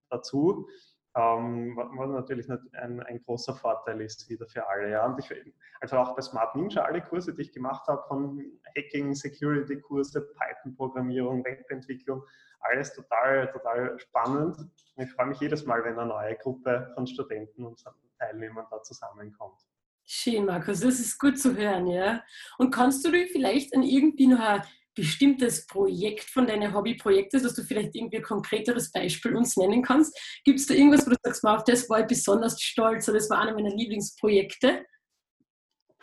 dazu. 0.09 0.67
ähm, 1.15 1.75
was 1.75 2.09
natürlich 2.11 2.47
ein, 2.49 3.01
ein, 3.01 3.23
großer 3.23 3.55
Vorteil 3.55 3.99
ist 4.01 4.29
wieder 4.29 4.47
für 4.47 4.67
alle. 4.67 4.91
Ja. 4.91 5.17
Ich, 5.17 5.33
also 5.81 5.97
auch 5.97 6.15
bei 6.15 6.21
Smart 6.21 6.55
Ninja, 6.55 6.83
alle 6.83 7.01
Kurse, 7.01 7.33
die 7.33 7.41
ich 7.41 7.51
gemacht 7.51 7.87
habe, 7.87 8.03
von 8.07 8.39
Hacking, 8.77 9.15
Security-Kurse, 9.15 10.21
Python-Programmierung, 10.21 11.43
Webentwicklung, 11.43 12.23
alles 12.59 12.93
total, 12.93 13.51
total 13.51 13.97
spannend. 13.97 14.57
Und 14.95 15.03
ich 15.03 15.11
freue 15.11 15.27
mich 15.27 15.39
jedes 15.39 15.65
Mal, 15.65 15.83
wenn 15.83 15.97
eine 15.97 16.09
neue 16.09 16.35
Gruppe 16.35 16.91
von 16.93 17.07
Studenten 17.07 17.65
und 17.65 17.83
Teilnehmern 18.19 18.67
da 18.69 18.83
zusammenkommt. 18.83 19.59
Schön, 20.05 20.45
Markus, 20.45 20.81
das 20.81 20.99
ist 20.99 21.19
gut 21.19 21.39
zu 21.39 21.55
hören, 21.55 21.87
ja. 21.87 22.23
Und 22.57 22.71
kannst 22.71 23.05
du 23.05 23.11
dich 23.11 23.31
vielleicht 23.31 23.75
an 23.75 23.83
irgendwie 23.83 24.27
noch 24.27 24.39
ein 24.39 24.63
bestimmtes 24.95 25.65
Projekt 25.67 26.23
von 26.23 26.47
deinen 26.47 26.73
Hobbyprojekten, 26.73 27.41
dass 27.41 27.55
du 27.55 27.63
vielleicht 27.63 27.95
irgendwie 27.95 28.17
ein 28.17 28.23
konkreteres 28.23 28.91
Beispiel 28.91 29.35
uns 29.35 29.55
nennen 29.57 29.81
kannst? 29.81 30.17
Gibt 30.43 30.59
es 30.59 30.67
da 30.67 30.73
irgendwas, 30.73 31.05
wo 31.05 31.11
du 31.11 31.17
sagst, 31.23 31.45
auf 31.45 31.63
das 31.63 31.89
war 31.89 32.01
ich 32.01 32.07
besonders 32.07 32.61
stolz 32.61 33.07
oder 33.07 33.17
das 33.17 33.29
war 33.29 33.39
einer 33.39 33.53
meiner 33.53 33.75
Lieblingsprojekte? 33.75 34.85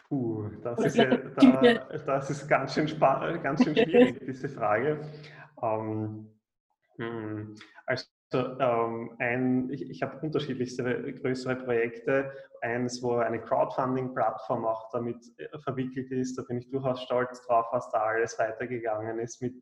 Puh, 0.09 0.49
das, 0.62 0.78
ist, 0.85 0.97
ja, 0.97 1.16
da, 1.16 1.88
das 2.07 2.31
ist 2.31 2.49
ganz 2.49 2.75
schön, 2.75 2.87
ganz 2.99 3.64
schön 3.64 3.75
schwierig, 3.75 4.21
diese 4.26 4.49
Frage. 4.49 5.00
Ähm, 5.61 6.31
hm, 6.97 7.57
also 8.33 8.59
ähm, 8.61 9.11
ein, 9.18 9.71
ich, 9.71 9.88
ich 9.88 10.02
habe 10.02 10.18
unterschiedlichste 10.21 11.14
größere 11.14 11.56
Projekte. 11.56 12.33
Eins, 12.61 13.02
wo 13.02 13.16
eine 13.16 13.40
Crowdfunding-Plattform 13.40 14.64
auch 14.64 14.90
damit 14.90 15.18
äh, 15.38 15.59
verwickelt 15.59 16.11
ist. 16.11 16.37
Da 16.37 16.42
bin 16.42 16.59
ich 16.59 16.68
durchaus 16.71 17.02
stolz 17.02 17.40
drauf, 17.47 17.66
was 17.71 17.90
da 17.90 18.02
alles 18.02 18.38
weitergegangen 18.38 19.18
ist 19.18 19.40
mit 19.42 19.54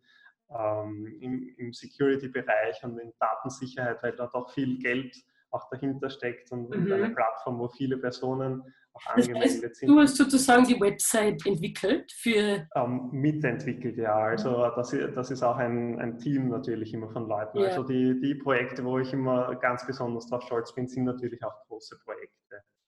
ähm, 0.50 1.06
im, 1.20 1.54
im 1.58 1.72
Security-Bereich 1.72 2.82
und 2.84 2.98
in 2.98 3.12
Datensicherheit, 3.18 4.02
weil 4.02 4.16
da 4.16 4.28
doch 4.32 4.50
viel 4.52 4.78
Geld 4.78 5.14
auch 5.54 5.68
dahinter 5.70 6.10
steckt 6.10 6.52
und, 6.52 6.70
mhm. 6.70 6.92
eine 6.92 7.10
Plattform, 7.10 7.58
wo 7.58 7.68
viele 7.68 7.96
Personen 7.96 8.62
auch 8.92 9.06
angemeldet 9.06 9.56
das 9.56 9.62
heißt, 9.62 9.76
sind. 9.76 9.88
Du 9.88 9.98
hast 9.98 10.16
sozusagen 10.16 10.64
die 10.64 10.80
Website 10.80 11.46
entwickelt 11.46 12.12
für. 12.12 12.66
Ähm, 12.74 13.08
mitentwickelt, 13.12 13.96
ja. 13.96 14.14
Also 14.14 14.70
das, 14.76 14.94
das 15.14 15.30
ist 15.30 15.42
auch 15.42 15.56
ein, 15.56 15.98
ein 15.98 16.18
Team 16.18 16.48
natürlich 16.48 16.94
immer 16.94 17.10
von 17.10 17.28
Leuten. 17.28 17.58
Ja. 17.58 17.68
Also 17.68 17.82
die, 17.82 18.20
die 18.20 18.34
Projekte, 18.34 18.84
wo 18.84 18.98
ich 18.98 19.12
immer 19.12 19.54
ganz 19.56 19.86
besonders 19.86 20.26
darauf 20.26 20.44
stolz 20.44 20.74
bin, 20.74 20.86
sind 20.86 21.04
natürlich 21.04 21.42
auch 21.44 21.54
große 21.68 21.98
Projekte. 22.04 22.33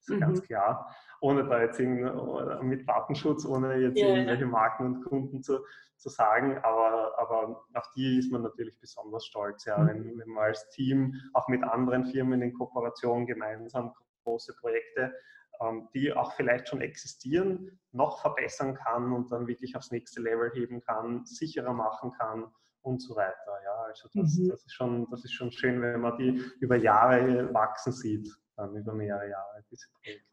Ist 0.07 0.15
mhm. 0.15 0.21
ganz 0.21 0.41
klar. 0.41 0.95
Ohne 1.19 1.47
da 1.47 1.61
jetzt 1.61 1.79
mit 1.79 2.87
Datenschutz, 2.87 3.45
ohne 3.45 3.75
jetzt 3.77 3.99
ja, 3.99 4.07
irgendwelche 4.07 4.45
Marken 4.45 4.85
und 4.85 5.03
Kunden 5.03 5.41
zu, 5.41 5.59
zu 5.97 6.09
sagen, 6.09 6.57
aber, 6.59 7.17
aber 7.17 7.65
auf 7.73 7.91
die 7.95 8.19
ist 8.19 8.31
man 8.31 8.43
natürlich 8.43 8.79
besonders 8.79 9.25
stolz, 9.25 9.65
ja, 9.65 9.77
mhm. 9.77 9.87
wenn, 9.87 10.19
wenn 10.19 10.29
man 10.29 10.43
als 10.45 10.69
Team 10.69 11.15
auch 11.33 11.47
mit 11.47 11.63
anderen 11.63 12.05
Firmen 12.05 12.41
in 12.41 12.53
Kooperation 12.53 13.25
gemeinsam 13.25 13.93
große 14.23 14.55
Projekte 14.59 15.13
ähm, 15.59 15.87
die 15.93 16.13
auch 16.13 16.33
vielleicht 16.33 16.67
schon 16.67 16.81
existieren, 16.81 17.79
noch 17.91 18.21
verbessern 18.21 18.75
kann 18.75 19.11
und 19.11 19.31
dann 19.31 19.47
wirklich 19.47 19.75
aufs 19.75 19.91
nächste 19.91 20.21
Level 20.21 20.51
heben 20.53 20.81
kann, 20.81 21.25
sicherer 21.25 21.73
machen 21.73 22.11
kann 22.11 22.45
und 22.81 23.01
so 23.01 23.15
weiter. 23.15 23.59
Ja, 23.63 23.75
also 23.87 24.07
das, 24.13 24.37
mhm. 24.37 24.49
das, 24.49 24.65
ist 24.65 24.73
schon, 24.73 25.07
das 25.09 25.23
ist 25.23 25.33
schon 25.33 25.51
schön, 25.51 25.81
wenn 25.81 26.01
man 26.01 26.17
die 26.17 26.43
über 26.59 26.75
Jahre 26.75 27.51
wachsen 27.53 27.91
sieht, 27.91 28.29
über 28.65 28.93
mehrere 28.93 29.29
Jahre. 29.29 29.63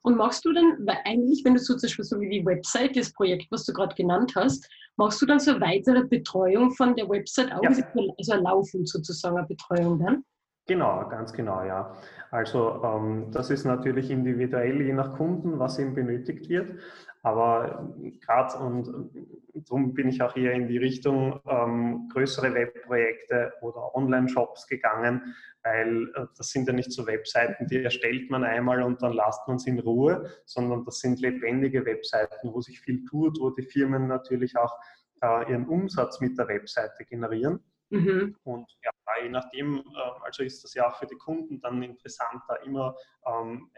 Und 0.02 0.16
machst 0.16 0.44
du 0.44 0.52
dann, 0.52 0.86
eigentlich, 1.04 1.44
wenn 1.44 1.54
du 1.54 1.60
so 1.60 1.74
zum 1.74 1.86
Beispiel 1.86 2.04
so 2.04 2.20
wie 2.20 2.28
die 2.28 2.46
Website, 2.46 2.96
das 2.96 3.12
Projekt, 3.12 3.46
was 3.50 3.64
du 3.64 3.72
gerade 3.72 3.94
genannt 3.94 4.32
hast, 4.36 4.68
machst 4.96 5.20
du 5.20 5.26
dann 5.26 5.40
so 5.40 5.60
weitere 5.60 6.04
Betreuung 6.04 6.70
von 6.72 6.94
der 6.94 7.08
Website 7.08 7.52
auch? 7.52 7.62
Ja. 7.62 7.70
Also 7.70 8.32
ein 8.32 8.42
Laufen 8.42 8.86
sozusagen, 8.86 9.36
eine 9.36 9.46
Betreuung 9.46 9.98
dann? 9.98 10.24
Genau, 10.66 11.06
ganz 11.10 11.32
genau, 11.32 11.62
ja. 11.64 11.94
Also 12.30 12.82
ähm, 12.82 13.30
das 13.30 13.50
ist 13.50 13.64
natürlich 13.64 14.10
individuell 14.10 14.80
je 14.80 14.94
nach 14.94 15.14
Kunden, 15.14 15.58
was 15.58 15.78
eben 15.78 15.94
benötigt 15.94 16.48
wird. 16.48 16.80
Aber 17.22 17.94
gerade 18.20 18.58
und 18.58 19.10
darum 19.54 19.94
bin 19.94 20.08
ich 20.08 20.22
auch 20.22 20.36
eher 20.36 20.52
in 20.52 20.68
die 20.68 20.78
Richtung 20.78 21.40
ähm, 21.48 22.08
größere 22.12 22.52
Webprojekte 22.52 23.52
oder 23.62 23.94
Online-Shops 23.94 24.66
gegangen, 24.66 25.34
weil 25.64 26.12
äh, 26.14 26.26
das 26.36 26.50
sind 26.50 26.68
ja 26.68 26.74
nicht 26.74 26.92
so 26.92 27.06
Webseiten, 27.06 27.66
die 27.66 27.82
erstellt 27.82 28.30
man 28.30 28.44
einmal 28.44 28.82
und 28.82 29.02
dann 29.02 29.14
lasst 29.14 29.46
man 29.48 29.56
es 29.56 29.66
in 29.66 29.80
Ruhe, 29.80 30.30
sondern 30.44 30.84
das 30.84 31.00
sind 31.00 31.20
lebendige 31.20 31.84
Webseiten, 31.84 32.52
wo 32.52 32.60
sich 32.60 32.80
viel 32.80 33.04
tut, 33.04 33.38
wo 33.40 33.50
die 33.50 33.62
Firmen 33.62 34.06
natürlich 34.06 34.56
auch 34.56 34.78
äh, 35.22 35.50
ihren 35.50 35.66
Umsatz 35.66 36.20
mit 36.20 36.38
der 36.38 36.48
Webseite 36.48 37.04
generieren. 37.04 37.60
Mhm. 37.90 38.36
Und 38.44 38.66
ja, 38.82 38.90
je 39.22 39.30
nachdem, 39.30 39.76
ähm, 39.76 40.22
also 40.22 40.42
ist 40.42 40.62
das 40.64 40.74
ja 40.74 40.88
auch 40.88 40.96
für 40.96 41.06
die 41.06 41.16
Kunden 41.16 41.60
dann 41.60 41.82
interessanter, 41.82 42.62
immer, 42.64 42.94
ähm, 43.26 43.70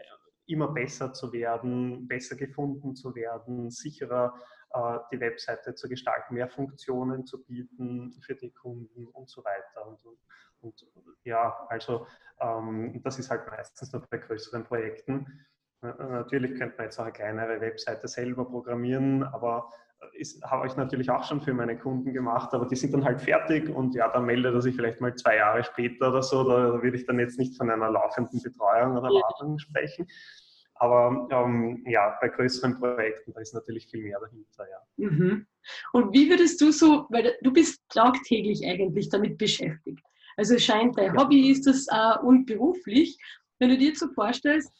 immer 0.45 0.69
besser 0.69 1.13
zu 1.13 1.31
werden, 1.31 2.07
besser 2.07 2.35
gefunden 2.35 2.95
zu 2.95 3.15
werden, 3.15 3.69
sicherer 3.69 4.33
äh, 4.35 4.56
die 5.11 5.19
Webseite 5.19 5.75
zu 5.75 5.87
gestalten, 5.87 6.35
mehr 6.35 6.49
Funktionen 6.49 7.25
zu 7.25 7.43
bieten 7.43 8.19
für 8.21 8.35
die 8.35 8.51
Kunden 8.51 9.07
und 9.07 9.29
so 9.29 9.43
weiter. 9.43 9.87
Und, 9.87 9.99
und, 10.61 10.87
ja, 11.23 11.65
also 11.69 12.05
ähm, 12.39 13.01
das 13.03 13.17
ist 13.19 13.29
halt 13.29 13.47
meistens 13.47 13.91
noch 13.93 14.05
bei 14.07 14.17
größeren 14.17 14.63
Projekten. 14.65 15.45
Natürlich 15.81 16.57
könnte 16.57 16.75
man 16.77 16.85
jetzt 16.85 16.99
auch 16.99 17.03
eine 17.03 17.13
kleinere 17.13 17.61
Webseite 17.61 18.07
selber 18.07 18.45
programmieren, 18.45 19.23
aber 19.23 19.69
habe 20.43 20.67
ich 20.67 20.75
natürlich 20.75 21.09
auch 21.09 21.23
schon 21.23 21.41
für 21.41 21.53
meine 21.53 21.77
Kunden 21.77 22.13
gemacht, 22.13 22.53
aber 22.53 22.65
die 22.67 22.75
sind 22.75 22.93
dann 22.93 23.05
halt 23.05 23.21
fertig 23.21 23.69
und 23.69 23.95
ja, 23.95 24.07
dann 24.09 24.25
meldet 24.25 24.53
er 24.53 24.61
sich 24.61 24.75
vielleicht 24.75 25.01
mal 25.01 25.13
zwei 25.15 25.37
Jahre 25.37 25.63
später 25.63 26.09
oder 26.09 26.23
so, 26.23 26.43
da 26.47 26.81
würde 26.81 26.97
ich 26.97 27.05
dann 27.05 27.19
jetzt 27.19 27.37
nicht 27.39 27.57
von 27.57 27.69
einer 27.69 27.89
laufenden 27.89 28.41
Betreuung 28.41 28.97
oder 28.97 29.09
Wartung 29.09 29.57
sprechen. 29.59 30.07
Aber 30.79 31.27
ähm, 31.31 31.83
ja, 31.87 32.17
bei 32.21 32.29
größeren 32.29 32.79
Projekten, 32.79 33.33
da 33.33 33.41
ist 33.41 33.53
natürlich 33.53 33.87
viel 33.87 34.03
mehr 34.03 34.19
dahinter, 34.19 34.65
ja. 34.69 34.79
Mhm. 34.97 35.47
Und 35.93 36.13
wie 36.13 36.29
würdest 36.29 36.61
du 36.61 36.71
so, 36.71 37.07
weil 37.09 37.35
du 37.41 37.51
bist 37.51 37.81
tagtäglich 37.89 38.65
eigentlich 38.65 39.09
damit 39.09 39.37
beschäftigt. 39.37 40.03
Also 40.37 40.55
es 40.55 40.63
scheint, 40.63 40.97
dein 40.97 41.15
ja. 41.15 41.21
Hobby 41.21 41.49
ist 41.49 41.65
das 41.65 41.87
äh, 41.89 42.19
und 42.23 42.45
beruflich. 42.45 43.17
Wenn 43.59 43.69
du 43.69 43.77
dir 43.77 43.89
jetzt 43.89 43.99
so 43.99 44.07
vorstellst, 44.09 44.71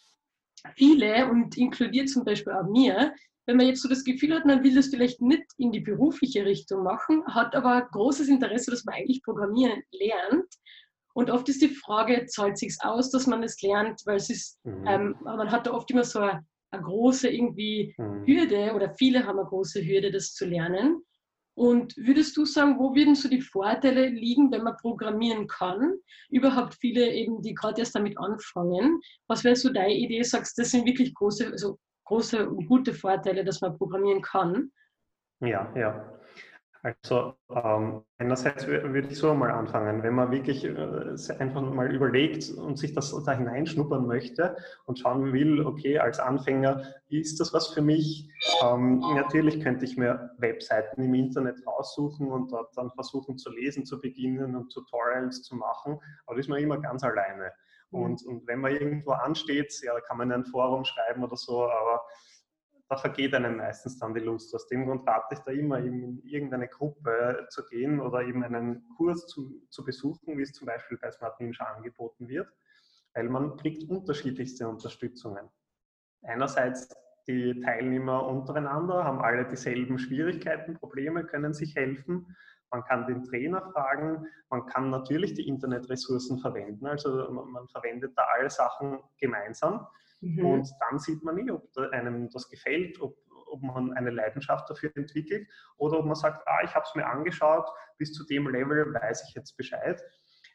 viele 0.75 1.30
und 1.30 1.58
inkludiert 1.58 2.10
zum 2.10 2.24
Beispiel 2.24 2.54
auch 2.54 2.70
mir, 2.70 3.13
wenn 3.48 3.58
man 3.58 3.66
jetzt 3.66 3.82
so 3.82 3.89
das 3.89 4.04
Gefühl 4.04 4.36
hat, 4.36 4.46
man 4.46 4.63
will 4.63 4.75
das 4.75 4.88
vielleicht 4.88 5.22
nicht 5.22 5.46
in 5.58 5.72
die 5.72 5.80
berufliche 5.80 6.46
Richtung 6.46 6.84
machen, 6.84 7.24
hat 7.27 7.56
aber 7.56 7.88
großes 7.92 8.27
Interesse, 8.27 8.72
dass 8.72 8.84
man 8.84 8.96
eigentlich 8.96 9.24
Programmieren 9.24 9.82
lernt. 9.92 10.54
Und 11.18 11.32
oft 11.32 11.50
ist 11.50 11.64
die 11.64 11.70
Frage, 11.70 12.28
zahlt 12.28 12.60
sich 12.60 12.78
aus, 12.82 13.10
dass 13.10 13.26
man 13.26 13.42
es 13.42 13.60
lernt, 13.64 14.04
weil 14.06 14.18
es 14.18 14.30
ist, 14.30 14.64
mhm. 14.64 14.86
ähm, 14.86 15.16
man 15.24 15.50
hat 15.50 15.66
da 15.66 15.72
oft 15.72 15.90
immer 15.90 16.04
so 16.04 16.20
eine, 16.20 16.46
eine 16.70 16.84
große 16.84 17.28
irgendwie 17.28 17.96
mhm. 17.98 18.24
Hürde 18.28 18.72
oder 18.76 18.94
viele 19.00 19.26
haben 19.26 19.40
eine 19.40 19.48
große 19.48 19.84
Hürde, 19.84 20.12
das 20.12 20.36
zu 20.36 20.46
lernen. 20.46 21.02
Und 21.56 21.98
würdest 21.98 22.38
du 22.38 22.46
sagen, 22.46 22.78
wo 22.78 22.94
würden 22.94 23.16
so 23.16 23.30
die 23.30 23.42
Vorteile 23.42 24.10
liegen, 24.10 24.52
wenn 24.52 24.62
man 24.62 24.78
programmieren 24.78 25.48
kann? 25.48 25.96
Überhaupt 26.30 26.76
viele 26.76 27.12
eben, 27.12 27.42
die 27.42 27.56
gerade 27.56 27.80
erst 27.80 27.96
damit 27.96 28.16
anfangen. 28.20 29.00
Was 29.28 29.44
wäre 29.44 29.56
so 29.56 29.74
deine 29.74 29.96
Idee? 29.96 30.22
Sagst, 30.22 30.60
das 30.60 30.70
sind 30.70 30.86
wirklich 30.86 31.16
große, 31.16 31.48
also 31.48 31.80
große 32.06 32.48
und 32.48 32.68
gute 32.68 32.94
Vorteile, 32.94 33.44
dass 33.44 33.62
man 33.62 33.76
programmieren 33.76 34.22
kann. 34.22 34.72
Ja, 35.40 35.74
ja. 35.76 36.14
Also 36.88 37.34
ähm, 37.50 38.06
einerseits 38.17 38.65
würde 38.65 39.10
ich 39.10 39.17
so 39.17 39.34
mal 39.34 39.51
anfangen, 39.51 40.03
wenn 40.03 40.13
man 40.13 40.32
wirklich 40.32 40.63
äh, 40.63 41.34
einfach 41.38 41.62
mal 41.62 41.94
überlegt 41.94 42.50
und 42.51 42.77
sich 42.77 42.94
das 42.94 43.13
da 43.25 43.34
hineinschnuppern 43.34 44.08
möchte 44.08 44.56
und 44.86 44.98
schauen 44.98 45.34
will, 45.34 45.65
okay, 45.65 46.00
als 46.00 46.20
Anfänger, 46.20 46.84
ist 47.10 47.41
das 47.41 47.51
was 47.51 47.67
für 47.67 47.82
mich? 47.82 48.29
Ähm, 48.63 49.00
natürlich 49.00 49.60
könnte 49.60 49.84
ich 49.84 49.98
mir 49.98 50.32
Webseiten 50.38 51.03
im 51.03 51.13
Internet 51.13 51.58
raussuchen 51.67 52.32
und 52.32 52.53
dort 52.53 52.77
dann 52.77 52.89
versuchen 52.91 53.38
zu 53.38 53.51
lesen 53.51 53.86
zu 53.86 54.00
beginnen 54.00 54.56
und 54.56 54.72
Tutorials 54.72 55.44
zu 55.44 55.58
machen, 55.58 56.00
aber 56.25 56.38
das 56.38 56.46
ist 56.46 56.50
man 56.50 56.60
immer 56.60 56.79
ganz 56.79 57.03
alleine. 57.03 57.51
Mhm. 57.91 58.00
Und, 58.00 58.25
und 58.25 58.48
wenn 58.48 58.62
man 58.62 58.72
irgendwo 58.72 59.12
ansteht, 59.12 59.74
ja, 59.84 60.00
kann 60.00 60.17
man 60.17 60.32
in 60.32 60.36
ein 60.36 60.46
Forum 60.46 60.86
schreiben 60.86 61.22
oder 61.22 61.36
so, 61.36 61.65
aber 61.65 62.01
da 62.89 62.98
vergeht 62.98 63.34
einem 63.34 63.58
meistens 63.58 64.00
dann 64.00 64.13
die 64.13 64.22
Lust. 64.22 64.53
Aus 64.56 64.67
dem 64.67 64.86
Grund 64.86 65.08
rate 65.08 65.36
ich 65.36 65.39
da 65.39 65.51
immer, 65.51 65.79
eben 65.79 66.03
in 66.03 66.22
irgendeine 66.24 66.67
Gruppe 66.67 67.48
zu 67.50 67.65
gehen 67.65 68.00
oder 68.00 68.22
eben 68.22 68.44
einen 68.44 68.88
Kurs 68.96 69.27
zu, 69.27 69.62
zu 69.70 69.84
besuchen, 69.84 70.38
wie 70.38 70.44
es 70.44 70.53
zum 70.53 70.67
Beispiel 70.67 70.98
bei 70.98 71.12
Smart 71.12 71.39
Ninja 71.39 71.65
angeboten 71.65 72.27
wird, 72.27 72.48
weil 73.13 73.29
man 73.29 73.58
kriegt 73.58 73.89
unterschiedlichste 73.89 74.67
Unterstützungen. 74.67 75.50
Einerseits 76.24 76.89
die 77.27 77.60
Teilnehmer 77.60 78.25
untereinander 78.25 79.03
haben 79.03 79.20
alle 79.20 79.46
dieselben 79.46 80.00
Schwierigkeiten, 80.00 80.75
Probleme, 80.75 81.25
können 81.25 81.53
sich 81.53 81.75
helfen 81.75 82.36
man 82.72 82.84
kann 82.84 83.08
den 83.08 83.24
Trainer 83.24 83.62
fragen, 83.72 84.27
man 84.50 84.65
kann 84.65 84.89
natürlich 84.89 85.34
die 85.34 85.48
Internetressourcen 85.48 86.39
verwenden, 86.39 86.86
also 86.86 87.32
man, 87.32 87.50
man 87.50 87.67
verwendet 87.70 88.13
da 88.15 88.24
alle 88.38 88.50
Sachen 88.50 89.00
gemeinsam 89.20 89.88
mhm. 90.22 90.46
und 90.46 90.70
dann 90.80 91.00
sieht 91.00 91.24
man 91.24 91.36
nie, 91.36 91.52
ob 91.52 91.70
einem 91.92 92.30
das 92.30 92.50
gefällt, 92.50 93.00
ob, 93.02 93.18
ob 93.48 93.62
man 93.62 93.94
eine 93.94 94.10
Leidenschaft 94.10 94.70
dafür 94.70 94.92
entwickelt 94.96 95.48
oder 95.78 96.00
ob 96.00 96.06
man 96.06 96.16
sagt, 96.16 96.48
ah, 96.48 96.60
ich 96.64 96.74
habe 96.76 96.86
es 96.88 96.96
mir 96.96 97.06
angeschaut, 97.06 97.68
bis 97.98 98.14
zu 98.14 98.26
dem 98.26 98.48
Level 98.48 98.94
weiß 98.94 99.26
ich 99.28 99.36
jetzt 99.36 99.56
Bescheid. 99.58 100.02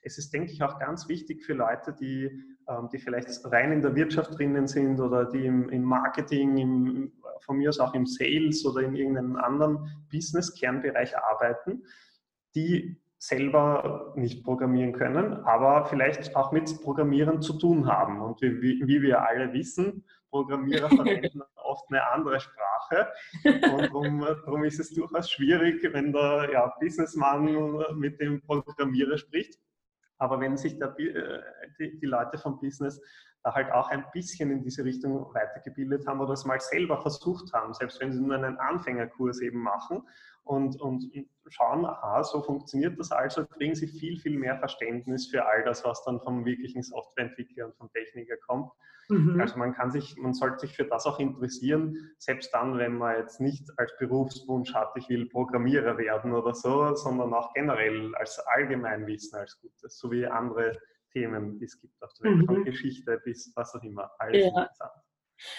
Es 0.04 0.18
ist, 0.18 0.32
denke 0.32 0.52
ich, 0.52 0.62
auch 0.62 0.80
ganz 0.80 1.08
wichtig 1.08 1.44
für 1.44 1.52
Leute, 1.52 1.94
die 1.94 2.24
äh, 2.24 2.52
ähm, 2.68 2.88
die 2.92 2.98
vielleicht 2.98 3.28
rein 3.46 3.72
in 3.72 3.82
der 3.82 3.94
Wirtschaft 3.96 4.38
drinnen 4.38 4.68
sind 4.68 5.00
oder 5.00 5.24
die 5.24 5.46
im, 5.46 5.68
im 5.70 5.82
Marketing, 5.82 6.58
im, 6.58 7.12
von 7.40 7.56
mir 7.56 7.68
aus 7.68 7.80
auch 7.80 7.94
im 7.94 8.06
Sales 8.06 8.64
oder 8.64 8.82
in 8.82 8.94
irgendeinem 8.94 9.36
anderen 9.36 10.06
Business-Kernbereich 10.12 11.18
arbeiten, 11.18 11.82
die 12.54 13.01
selber 13.22 14.12
nicht 14.16 14.42
programmieren 14.42 14.92
können, 14.92 15.44
aber 15.44 15.86
vielleicht 15.86 16.34
auch 16.34 16.50
mit 16.50 16.82
Programmieren 16.82 17.40
zu 17.40 17.52
tun 17.56 17.86
haben. 17.86 18.20
Und 18.20 18.42
wie, 18.42 18.82
wie 18.84 19.00
wir 19.00 19.22
alle 19.22 19.52
wissen, 19.52 20.04
Programmierer 20.28 20.88
verwenden 20.88 21.40
oft 21.54 21.84
eine 21.88 22.04
andere 22.10 22.40
Sprache. 22.40 23.06
Und 23.44 23.94
darum, 24.44 24.64
ist 24.64 24.80
es 24.80 24.92
durchaus 24.92 25.30
schwierig, 25.30 25.84
wenn 25.92 26.12
der 26.12 26.50
ja, 26.52 26.74
Businessman 26.80 27.44
mit 27.94 28.20
dem 28.20 28.42
Programmierer 28.42 29.16
spricht. 29.16 29.60
Aber 30.18 30.40
wenn 30.40 30.56
sich 30.56 30.76
der, 30.80 30.98
äh, 30.98 31.42
die, 31.78 32.00
die 32.00 32.06
Leute 32.06 32.38
vom 32.38 32.58
Business 32.58 33.00
halt 33.44 33.72
auch 33.72 33.90
ein 33.90 34.04
bisschen 34.12 34.50
in 34.50 34.62
diese 34.62 34.84
Richtung 34.84 35.34
weitergebildet 35.34 36.06
haben 36.06 36.20
oder 36.20 36.34
es 36.34 36.44
mal 36.44 36.60
selber 36.60 37.00
versucht 37.00 37.52
haben, 37.52 37.74
selbst 37.74 38.00
wenn 38.00 38.12
sie 38.12 38.20
nur 38.20 38.36
einen 38.36 38.58
Anfängerkurs 38.58 39.40
eben 39.40 39.60
machen 39.60 40.02
und, 40.44 40.80
und 40.80 41.10
schauen, 41.48 41.84
aha, 41.84 42.22
so 42.24 42.42
funktioniert 42.42 42.98
das 42.98 43.12
also, 43.12 43.46
kriegen 43.46 43.74
sie 43.74 43.86
viel, 43.86 44.18
viel 44.18 44.38
mehr 44.38 44.58
Verständnis 44.58 45.28
für 45.28 45.46
all 45.46 45.64
das, 45.64 45.84
was 45.84 46.04
dann 46.04 46.20
vom 46.20 46.44
wirklichen 46.44 46.82
Softwareentwickler 46.82 47.66
und 47.66 47.76
vom 47.76 47.90
Techniker 47.92 48.36
kommt. 48.46 48.70
Mhm. 49.08 49.40
Also 49.40 49.58
man 49.58 49.72
kann 49.74 49.90
sich, 49.90 50.16
man 50.16 50.34
sollte 50.34 50.60
sich 50.60 50.74
für 50.74 50.84
das 50.84 51.06
auch 51.06 51.18
interessieren, 51.18 51.96
selbst 52.18 52.52
dann, 52.54 52.78
wenn 52.78 52.96
man 52.96 53.16
jetzt 53.16 53.40
nicht 53.40 53.68
als 53.76 53.92
Berufswunsch 53.98 54.74
hat, 54.74 54.92
ich 54.96 55.08
will 55.08 55.28
Programmierer 55.28 55.98
werden 55.98 56.32
oder 56.32 56.54
so, 56.54 56.94
sondern 56.94 57.34
auch 57.34 57.52
generell 57.54 58.14
als 58.16 58.38
Allgemeinwissen 58.38 59.38
als 59.38 59.60
Gutes, 59.60 59.98
so 59.98 60.10
wie 60.10 60.26
andere 60.26 60.78
Themen, 61.12 61.58
die 61.58 61.64
es 61.64 61.80
gibt 61.80 62.02
auf 62.02 62.12
der 62.14 62.30
Welt, 62.30 62.40
mhm. 62.42 62.46
von 62.46 62.64
Geschichte 62.64 63.20
bis 63.24 63.52
was 63.54 63.74
auch 63.74 63.82
immer, 63.82 64.10
alles 64.18 64.40
ja. 64.40 64.48
interessant. 64.48 64.92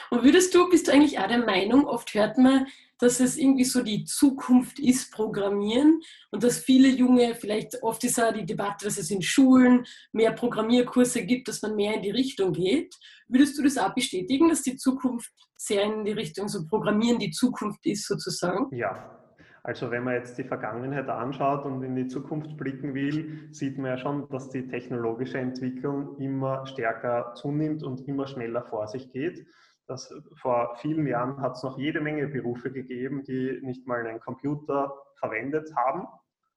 Und 0.09 0.23
würdest 0.23 0.53
du, 0.55 0.69
bist 0.69 0.87
du 0.87 0.93
eigentlich 0.93 1.19
auch 1.19 1.27
der 1.27 1.45
Meinung, 1.45 1.85
oft 1.85 2.13
hört 2.13 2.37
man, 2.37 2.67
dass 2.99 3.19
es 3.19 3.37
irgendwie 3.37 3.65
so 3.65 3.83
die 3.83 4.05
Zukunft 4.05 4.79
ist, 4.79 5.11
Programmieren 5.11 6.01
und 6.31 6.43
dass 6.43 6.59
viele 6.59 6.87
Junge, 6.87 7.35
vielleicht 7.35 7.83
oft 7.83 8.03
ist 8.03 8.21
auch 8.21 8.33
die 8.33 8.45
Debatte, 8.45 8.85
dass 8.85 8.97
es 8.97 9.11
in 9.11 9.21
Schulen 9.21 9.85
mehr 10.13 10.31
Programmierkurse 10.31 11.25
gibt, 11.25 11.47
dass 11.47 11.61
man 11.61 11.75
mehr 11.75 11.95
in 11.95 12.01
die 12.01 12.11
Richtung 12.11 12.53
geht. 12.53 12.95
Würdest 13.27 13.57
du 13.57 13.63
das 13.63 13.77
auch 13.77 13.93
bestätigen, 13.93 14.47
dass 14.47 14.61
die 14.61 14.77
Zukunft 14.77 15.31
sehr 15.57 15.83
in 15.83 16.05
die 16.05 16.11
Richtung 16.13 16.47
so 16.47 16.65
Programmieren 16.65 17.19
die 17.19 17.31
Zukunft 17.31 17.85
ist 17.85 18.07
sozusagen? 18.07 18.73
Ja, 18.73 19.22
also 19.63 19.91
wenn 19.91 20.03
man 20.03 20.15
jetzt 20.15 20.37
die 20.37 20.43
Vergangenheit 20.43 21.07
anschaut 21.07 21.63
und 21.63 21.81
in 21.83 21.95
die 21.95 22.07
Zukunft 22.07 22.57
blicken 22.57 22.93
will, 22.93 23.47
sieht 23.53 23.77
man 23.77 23.91
ja 23.91 23.97
schon, 23.97 24.27
dass 24.29 24.49
die 24.49 24.67
technologische 24.67 25.37
Entwicklung 25.37 26.17
immer 26.19 26.67
stärker 26.67 27.33
zunimmt 27.35 27.81
und 27.81 28.05
immer 28.05 28.27
schneller 28.27 28.63
vor 28.63 28.87
sich 28.89 29.09
geht. 29.13 29.47
Das, 29.87 30.13
vor 30.35 30.75
vielen 30.81 31.07
Jahren 31.07 31.41
hat 31.41 31.55
es 31.55 31.63
noch 31.63 31.77
jede 31.77 32.01
Menge 32.01 32.27
Berufe 32.27 32.71
gegeben, 32.71 33.23
die 33.23 33.59
nicht 33.63 33.87
mal 33.87 34.05
einen 34.05 34.19
Computer 34.19 34.93
verwendet 35.17 35.73
haben, 35.77 36.07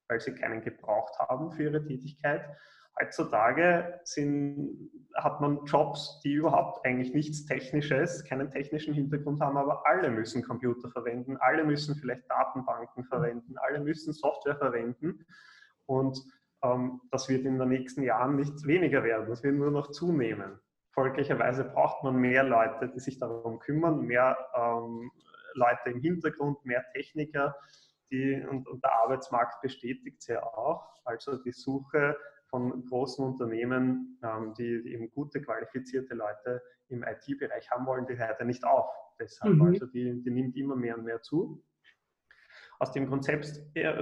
weil 0.09 0.21
sie 0.21 0.35
keinen 0.35 0.63
gebraucht 0.63 1.17
haben 1.21 1.53
für 1.53 1.65
ihre 1.65 1.85
Tätigkeit. 1.85 2.45
Heutzutage 3.01 4.01
sind, 4.05 4.91
hat 5.17 5.41
man 5.41 5.65
Jobs, 5.65 6.21
die 6.25 6.33
überhaupt 6.33 6.85
eigentlich 6.87 7.13
nichts 7.15 7.45
Technisches, 7.45 8.25
keinen 8.25 8.51
technischen 8.51 8.95
Hintergrund 8.95 9.41
haben, 9.41 9.57
aber 9.57 9.87
alle 9.87 10.11
müssen 10.11 10.43
Computer 10.43 10.91
verwenden, 10.91 11.37
alle 11.39 11.65
müssen 11.65 11.97
vielleicht 11.97 12.31
Datenbanken 12.31 13.05
verwenden, 13.05 13.57
alle 13.59 13.81
müssen 13.81 14.13
Software 14.13 14.57
verwenden. 14.57 15.27
Und 15.87 16.19
ähm, 16.63 17.01
das 17.11 17.29
wird 17.29 17.45
in 17.45 17.59
den 17.59 17.69
nächsten 17.69 18.03
Jahren 18.03 18.37
nicht 18.37 18.67
weniger 18.67 19.05
werden, 19.05 19.29
das 19.29 19.43
wird 19.43 19.57
nur 19.57 19.71
noch 19.71 19.91
zunehmen 19.91 20.59
folglicherweise 20.97 21.65
braucht 21.65 22.03
man 22.03 22.17
mehr 22.17 22.43
Leute, 22.43 22.89
die 22.89 23.01
sich 23.01 23.19
darum 23.19 23.59
kümmern, 23.59 24.01
mehr 24.01 24.37
ähm, 24.57 25.11
Leute 25.53 25.91
im 25.91 26.01
Hintergrund, 26.01 26.65
mehr 26.65 26.85
Techniker. 26.93 27.55
Die, 28.11 28.43
und, 28.51 28.67
und 28.67 28.83
der 28.83 28.93
Arbeitsmarkt 29.03 29.61
bestätigt 29.61 30.17
es 30.21 30.29
ja 30.29 30.43
auch. 30.43 30.89
Also 31.05 31.37
die 31.37 31.53
Suche 31.53 32.17
von 32.57 32.87
großen 32.87 33.23
Unternehmen, 33.23 34.19
ähm, 34.23 34.55
die, 34.57 34.83
die, 34.83 34.95
eben 34.95 35.11
gute, 35.11 35.43
qualifizierte 35.43 36.15
Leute 36.15 36.63
im 36.89 37.03
IT-Bereich 37.03 37.71
haben 37.71 37.85
wollen, 37.87 38.07
die 38.07 38.17
hört 38.17 38.41
ja 38.41 38.47
nicht 38.47 38.65
auf. 38.65 38.89
Deshalb, 39.21 39.55
mhm. 39.55 39.67
also 39.67 39.87
die, 39.87 40.23
die 40.23 40.31
nimmt 40.31 40.57
immer 40.57 40.75
mehr 40.75 40.97
und 40.97 41.05
mehr 41.05 41.21
zu 41.21 41.63
aus 42.79 42.93
dem 42.93 43.09
Konzept 43.09 43.61
äh, 43.75 43.95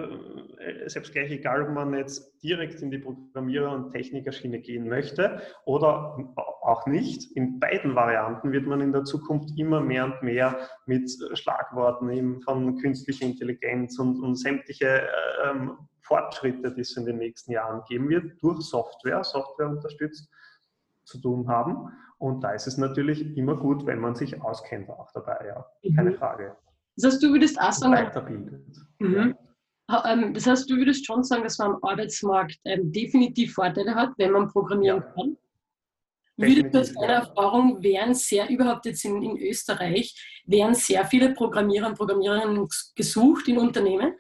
selbst 0.87 1.13
gleich 1.13 1.31
egal, 1.31 1.63
ob 1.63 1.71
man 1.71 1.95
jetzt 1.95 2.43
direkt 2.43 2.83
in 2.83 2.91
die 2.91 2.99
Programmierer- 2.99 3.73
und 3.73 3.93
Technikerschiene 3.93 4.61
gehen 4.61 4.89
möchte 4.89 5.41
oder 5.65 6.35
auch 6.63 6.87
nicht. 6.87 7.37
In 7.37 7.61
beiden 7.61 7.95
Varianten 7.95 8.53
wird 8.53 8.67
man 8.67 8.81
in 8.81 8.93
der 8.93 9.05
Zukunft 9.05 9.57
immer 9.57 9.81
mehr 9.81 10.07
und 10.07 10.23
mehr 10.23 10.59
mit 10.87 11.09
Schlagworten 11.35 12.11
eben 12.11 12.41
von 12.43 12.77
künstlicher 12.79 13.27
Intelligenz 13.27 13.99
und, 13.99 14.21
und 14.21 14.35
sämtliche 14.37 15.07
ähm, 15.45 15.79
Fortschritte, 16.05 16.73
die 16.73 16.83
es 16.83 16.97
in 16.97 17.07
den 17.07 17.19
nächsten 17.19 17.53
Jahren 17.53 17.83
geben 17.89 18.09
wird, 18.09 18.43
durch 18.43 18.61
Software, 18.63 19.25
Software 19.25 19.69
unterstützt, 19.69 20.31
zu 21.05 21.19
tun 21.19 21.49
haben. 21.49 21.91
Und 22.19 22.43
da 22.43 22.53
ist 22.53 22.67
es 22.67 22.79
natürlich 22.79 23.37
immer 23.37 23.57
gut, 23.57 23.85
wenn 23.87 23.99
man 23.99 24.15
sich 24.15 24.41
auskennt 24.41 24.89
auch 24.91 25.11
dabei, 25.13 25.39
ja. 25.47 25.67
Keine 25.95 26.11
mhm. 26.11 26.15
Frage. 26.17 26.57
Das 26.97 27.13
heißt, 27.13 27.23
du 27.23 27.33
würdest 27.33 27.61
auch 27.61 27.73
sagen. 27.73 27.95
Weiterbildet. 27.95 28.65
Mhm. 28.99 29.35
Ähm, 30.07 30.33
das 30.33 30.47
heißt, 30.47 30.71
du 30.71 30.77
würdest 30.77 31.05
schon 31.05 31.23
sagen, 31.23 31.43
dass 31.43 31.59
man 31.59 31.73
am 31.73 31.79
Arbeitsmarkt 31.83 32.59
ähm, 32.65 32.91
definitiv 32.91 33.55
Vorteile 33.55 33.95
hat, 33.95 34.13
wenn 34.17 34.33
man 34.33 34.49
programmieren 34.49 35.03
ja. 35.03 35.13
kann. 35.13 35.37
Würde 36.37 36.81
aus 36.81 36.93
deiner 36.93 37.13
Erfahrung, 37.13 37.83
wären 37.83 38.15
sehr, 38.15 38.49
überhaupt 38.49 38.87
jetzt 38.87 39.05
in, 39.05 39.23
in 39.23 39.39
Österreich, 39.39 40.43
wären 40.47 40.75
sehr 40.75 41.05
viele 41.05 41.33
Programmierer 41.33 41.87
und 41.87 41.97
Programmiererinnen 41.97 42.67
gesucht 42.97 43.47
in 43.47 43.59
Unternehmen? 43.59 44.15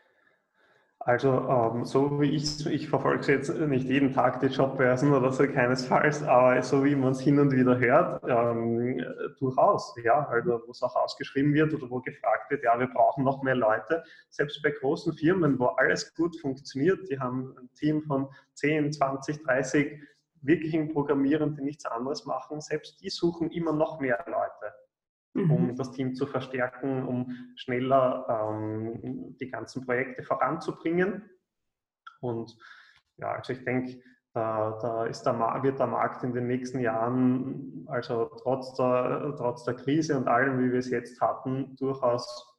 Also 1.07 1.29
ähm, 1.51 1.85
so 1.85 2.19
wie 2.19 2.31
ich 2.31 2.65
ich 2.65 2.89
verfolge 2.89 3.31
jetzt 3.31 3.55
nicht 3.55 3.87
jeden 3.87 4.15
Tag 4.15 4.41
die 4.41 4.47
Jobbörsen 4.47 5.13
oder 5.13 5.33
so 5.33 5.47
keinesfalls, 5.47 6.23
aber 6.23 6.63
so 6.63 6.83
wie 6.83 6.95
man 6.95 7.13
es 7.13 7.21
hin 7.21 7.39
und 7.39 7.53
wieder 7.53 7.79
hört, 7.79 8.23
ähm, 8.27 9.05
durchaus, 9.39 9.95
ja, 10.03 10.27
also 10.29 10.63
wo 10.67 10.71
es 10.71 10.83
auch 10.83 10.97
ausgeschrieben 10.97 11.53
wird 11.53 11.75
oder 11.75 11.91
wo 11.91 12.01
gefragt 12.01 12.51
wird, 12.51 12.65
ja, 12.65 12.79
wir 12.81 12.87
brauchen 12.87 13.23
noch 13.23 13.43
mehr 13.43 13.55
Leute. 13.55 14.03
Selbst 14.31 14.63
bei 14.63 14.71
großen 14.71 15.13
Firmen, 15.13 15.59
wo 15.59 15.67
alles 15.67 16.15
gut 16.15 16.41
funktioniert, 16.41 17.07
die 17.11 17.21
haben 17.21 17.55
ein 17.61 17.69
Team 17.75 18.03
von 18.05 18.29
10, 18.55 18.95
20, 18.95 19.45
30 19.45 20.01
wirklichen 20.41 20.91
Programmierern, 20.91 21.55
die 21.55 21.65
nichts 21.65 21.85
anderes 21.85 22.25
machen, 22.25 22.63
selbst 22.63 23.03
die 23.03 23.11
suchen 23.11 23.51
immer 23.51 23.75
noch 23.75 24.01
mehr 24.01 24.25
Leute 24.27 24.75
um 25.35 25.69
mhm. 25.69 25.77
das 25.77 25.91
Team 25.93 26.15
zu 26.15 26.27
verstärken, 26.27 27.07
um 27.07 27.53
schneller 27.57 28.27
ähm, 28.29 29.37
die 29.41 29.51
ganzen 29.51 29.85
Projekte 29.85 30.23
voranzubringen. 30.23 31.29
Und 32.21 32.57
ja, 33.17 33.33
also 33.33 33.53
ich 33.53 33.65
denke, 33.65 34.01
da, 34.33 34.79
da 34.81 35.07
ist 35.07 35.23
der, 35.23 35.35
wird 35.63 35.79
der 35.79 35.87
Markt 35.87 36.25
in 36.25 36.33
den 36.33 36.47
nächsten 36.47 36.81
Jahren, 36.81 37.87
also 37.89 38.31
trotz 38.43 38.75
der, 38.75 39.35
trotz 39.37 39.65
der 39.65 39.75
Krise 39.75 40.17
und 40.17 40.27
allem, 40.27 40.59
wie 40.59 40.73
wir 40.73 40.81
es 40.81 40.91
jetzt 40.91 41.21
hatten, 41.21 41.77
durchaus 41.77 42.51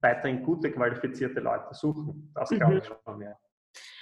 weiterhin 0.00 0.42
gute, 0.42 0.72
qualifizierte 0.72 1.40
Leute 1.40 1.72
suchen. 1.72 2.32
Das 2.34 2.48
glaube 2.48 2.78
ich 2.78 2.88
mhm. 2.88 2.94
schon 3.04 3.18
mehr. 3.18 3.38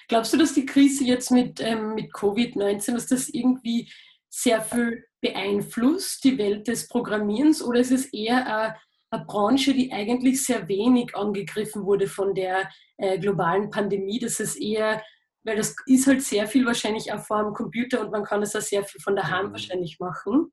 Glaubst 0.09 0.33
du, 0.33 0.39
dass 0.39 0.55
die 0.55 0.65
Krise 0.65 1.05
jetzt 1.05 1.31
mit, 1.31 1.61
ähm, 1.61 1.95
mit 1.95 2.15
Covid-19, 2.15 2.93
dass 2.93 3.09
das 3.09 3.29
irgendwie 3.29 3.93
sehr 4.31 4.61
viel 4.61 5.05
beeinflusst, 5.21 6.25
die 6.25 6.39
Welt 6.39 6.69
des 6.69 6.89
Programmierens, 6.89 7.63
oder 7.63 7.81
ist 7.81 7.93
es 7.93 8.13
eher 8.13 8.47
eine, 8.47 8.77
eine 9.11 9.25
Branche, 9.25 9.75
die 9.75 9.93
eigentlich 9.93 10.45
sehr 10.45 10.69
wenig 10.69 11.17
angegriffen 11.17 11.85
wurde 11.85 12.07
von 12.07 12.35
der 12.35 12.69
äh, 12.99 13.19
globalen 13.19 13.71
Pandemie? 13.71 14.19
Das 14.19 14.39
ist 14.39 14.57
eher, 14.57 15.03
weil 15.45 15.57
das 15.57 15.75
ist 15.87 16.07
halt 16.07 16.23
sehr 16.23 16.47
viel 16.47 16.67
wahrscheinlich 16.67 17.13
auch 17.13 17.25
vor 17.25 17.43
dem 17.43 17.55
Computer 17.55 18.01
und 18.01 18.13
man 18.13 18.25
kann 18.25 18.43
es 18.43 18.55
auch 18.55 18.61
sehr 18.61 18.85
viel 18.85 19.01
von 19.01 19.17
daheim 19.17 19.47
mhm. 19.47 19.53
wahrscheinlich 19.53 19.99
machen. 19.99 20.53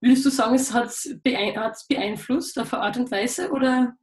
Würdest 0.00 0.26
du 0.26 0.30
sagen, 0.30 0.54
es 0.54 0.74
hat 0.74 0.88
es 0.88 1.18
beeinflusst 1.22 2.58
auf 2.58 2.74
eine 2.74 2.82
Art 2.82 2.96
und 2.98 3.10
Weise 3.10 3.50
oder? 3.50 3.96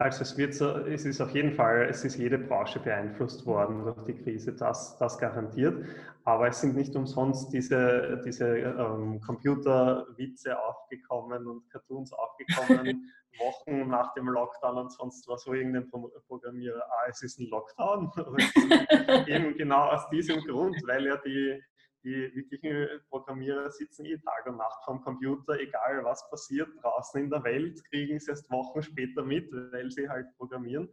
Also 0.00 0.22
es 0.22 0.38
wird 0.38 0.54
so, 0.54 0.76
es 0.86 1.04
ist 1.04 1.20
auf 1.20 1.34
jeden 1.34 1.52
Fall, 1.52 1.88
es 1.90 2.04
ist 2.04 2.16
jede 2.16 2.38
Branche 2.38 2.78
beeinflusst 2.78 3.44
worden 3.46 3.82
durch 3.82 4.04
die 4.04 4.14
Krise, 4.14 4.52
das, 4.54 4.96
das 4.98 5.18
garantiert. 5.18 5.84
Aber 6.24 6.46
es 6.46 6.60
sind 6.60 6.76
nicht 6.76 6.94
umsonst 6.94 7.52
diese, 7.52 8.22
diese 8.24 8.46
ähm, 8.58 9.20
Computerwitze 9.20 10.56
aufgekommen 10.56 11.48
und 11.48 11.68
Cartoons 11.70 12.12
aufgekommen, 12.12 13.10
Wochen 13.40 13.88
nach 13.88 14.14
dem 14.14 14.28
Lockdown 14.28 14.78
und 14.78 14.92
sonst 14.92 15.26
was, 15.26 15.46
wo 15.48 15.54
irgendein 15.54 15.88
Programmierer, 16.28 16.80
ah, 16.80 17.08
es 17.08 17.22
ist 17.22 17.40
ein 17.40 17.48
Lockdown. 17.48 18.12
eben 19.26 19.56
genau 19.56 19.88
aus 19.88 20.08
diesem 20.10 20.40
Grund, 20.44 20.76
weil 20.86 21.06
ja 21.06 21.16
die, 21.24 21.60
die 22.08 22.34
wirklichen 22.34 23.00
Programmierer 23.08 23.70
sitzen 23.70 24.06
eh 24.06 24.16
Tag 24.18 24.46
und 24.46 24.56
Nacht 24.56 24.84
vom 24.84 25.00
Computer, 25.02 25.58
egal 25.58 26.04
was 26.04 26.28
passiert 26.30 26.68
draußen 26.82 27.22
in 27.22 27.30
der 27.30 27.44
Welt, 27.44 27.82
kriegen 27.90 28.18
sie 28.18 28.30
erst 28.30 28.50
Wochen 28.50 28.82
später 28.82 29.22
mit, 29.22 29.50
weil 29.52 29.90
sie 29.90 30.08
halt 30.08 30.26
programmieren. 30.36 30.88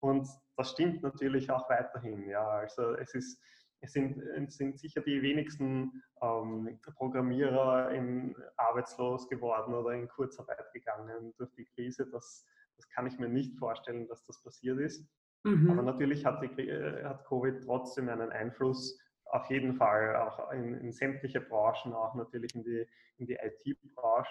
Und 0.00 0.28
das 0.56 0.72
stimmt 0.72 1.02
natürlich 1.02 1.50
auch 1.50 1.68
weiterhin. 1.70 2.28
Ja, 2.28 2.46
also 2.46 2.94
es 2.94 3.14
ist 3.14 3.42
es 3.80 3.92
sind, 3.92 4.18
es 4.18 4.56
sind 4.56 4.78
sicher 4.78 5.00
die 5.00 5.22
wenigsten 5.22 6.02
ähm, 6.20 6.80
Programmierer 6.96 7.90
in, 7.92 8.34
arbeitslos 8.56 9.28
geworden 9.28 9.74
oder 9.74 9.92
in 9.92 10.08
Kurzarbeit 10.08 10.72
gegangen 10.72 11.32
durch 11.36 11.52
die 11.54 11.64
Krise. 11.64 12.06
Das, 12.10 12.44
das 12.76 12.88
kann 12.90 13.06
ich 13.06 13.18
mir 13.18 13.28
nicht 13.28 13.56
vorstellen, 13.56 14.08
dass 14.08 14.24
das 14.26 14.42
passiert 14.42 14.80
ist. 14.80 15.08
Mhm. 15.44 15.70
Aber 15.70 15.82
natürlich 15.82 16.24
hat, 16.26 16.42
die, 16.42 16.68
äh, 16.68 17.04
hat 17.04 17.24
Covid 17.26 17.62
trotzdem 17.64 18.08
einen 18.08 18.30
Einfluss, 18.30 18.98
auf 19.30 19.50
jeden 19.50 19.74
Fall 19.74 20.16
auch 20.16 20.50
in, 20.52 20.74
in 20.74 20.92
sämtliche 20.92 21.40
Branchen, 21.40 21.92
auch 21.92 22.14
natürlich 22.14 22.54
in 22.54 22.64
die, 22.64 22.86
in 23.18 23.26
die 23.26 23.34
IT-Branche. 23.34 24.30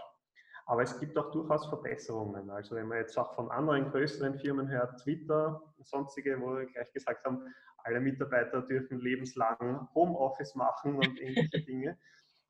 Aber 0.65 0.81
es 0.81 0.99
gibt 0.99 1.17
auch 1.17 1.31
durchaus 1.31 1.67
Verbesserungen. 1.67 2.49
Also 2.49 2.75
wenn 2.75 2.87
man 2.87 2.97
jetzt 2.97 3.17
auch 3.17 3.35
von 3.35 3.49
anderen 3.51 3.89
größeren 3.89 4.37
Firmen 4.37 4.67
hört, 4.69 5.01
Twitter, 5.01 5.61
sonstige, 5.81 6.39
wo 6.41 6.57
wir 6.57 6.65
gleich 6.65 6.91
gesagt 6.91 7.23
haben, 7.25 7.53
alle 7.77 8.01
Mitarbeiter 8.01 8.61
dürfen 8.61 8.99
lebenslang 8.99 9.87
Homeoffice 9.95 10.55
machen 10.55 10.95
und 10.95 11.21
ähnliche 11.21 11.61
Dinge. 11.61 11.97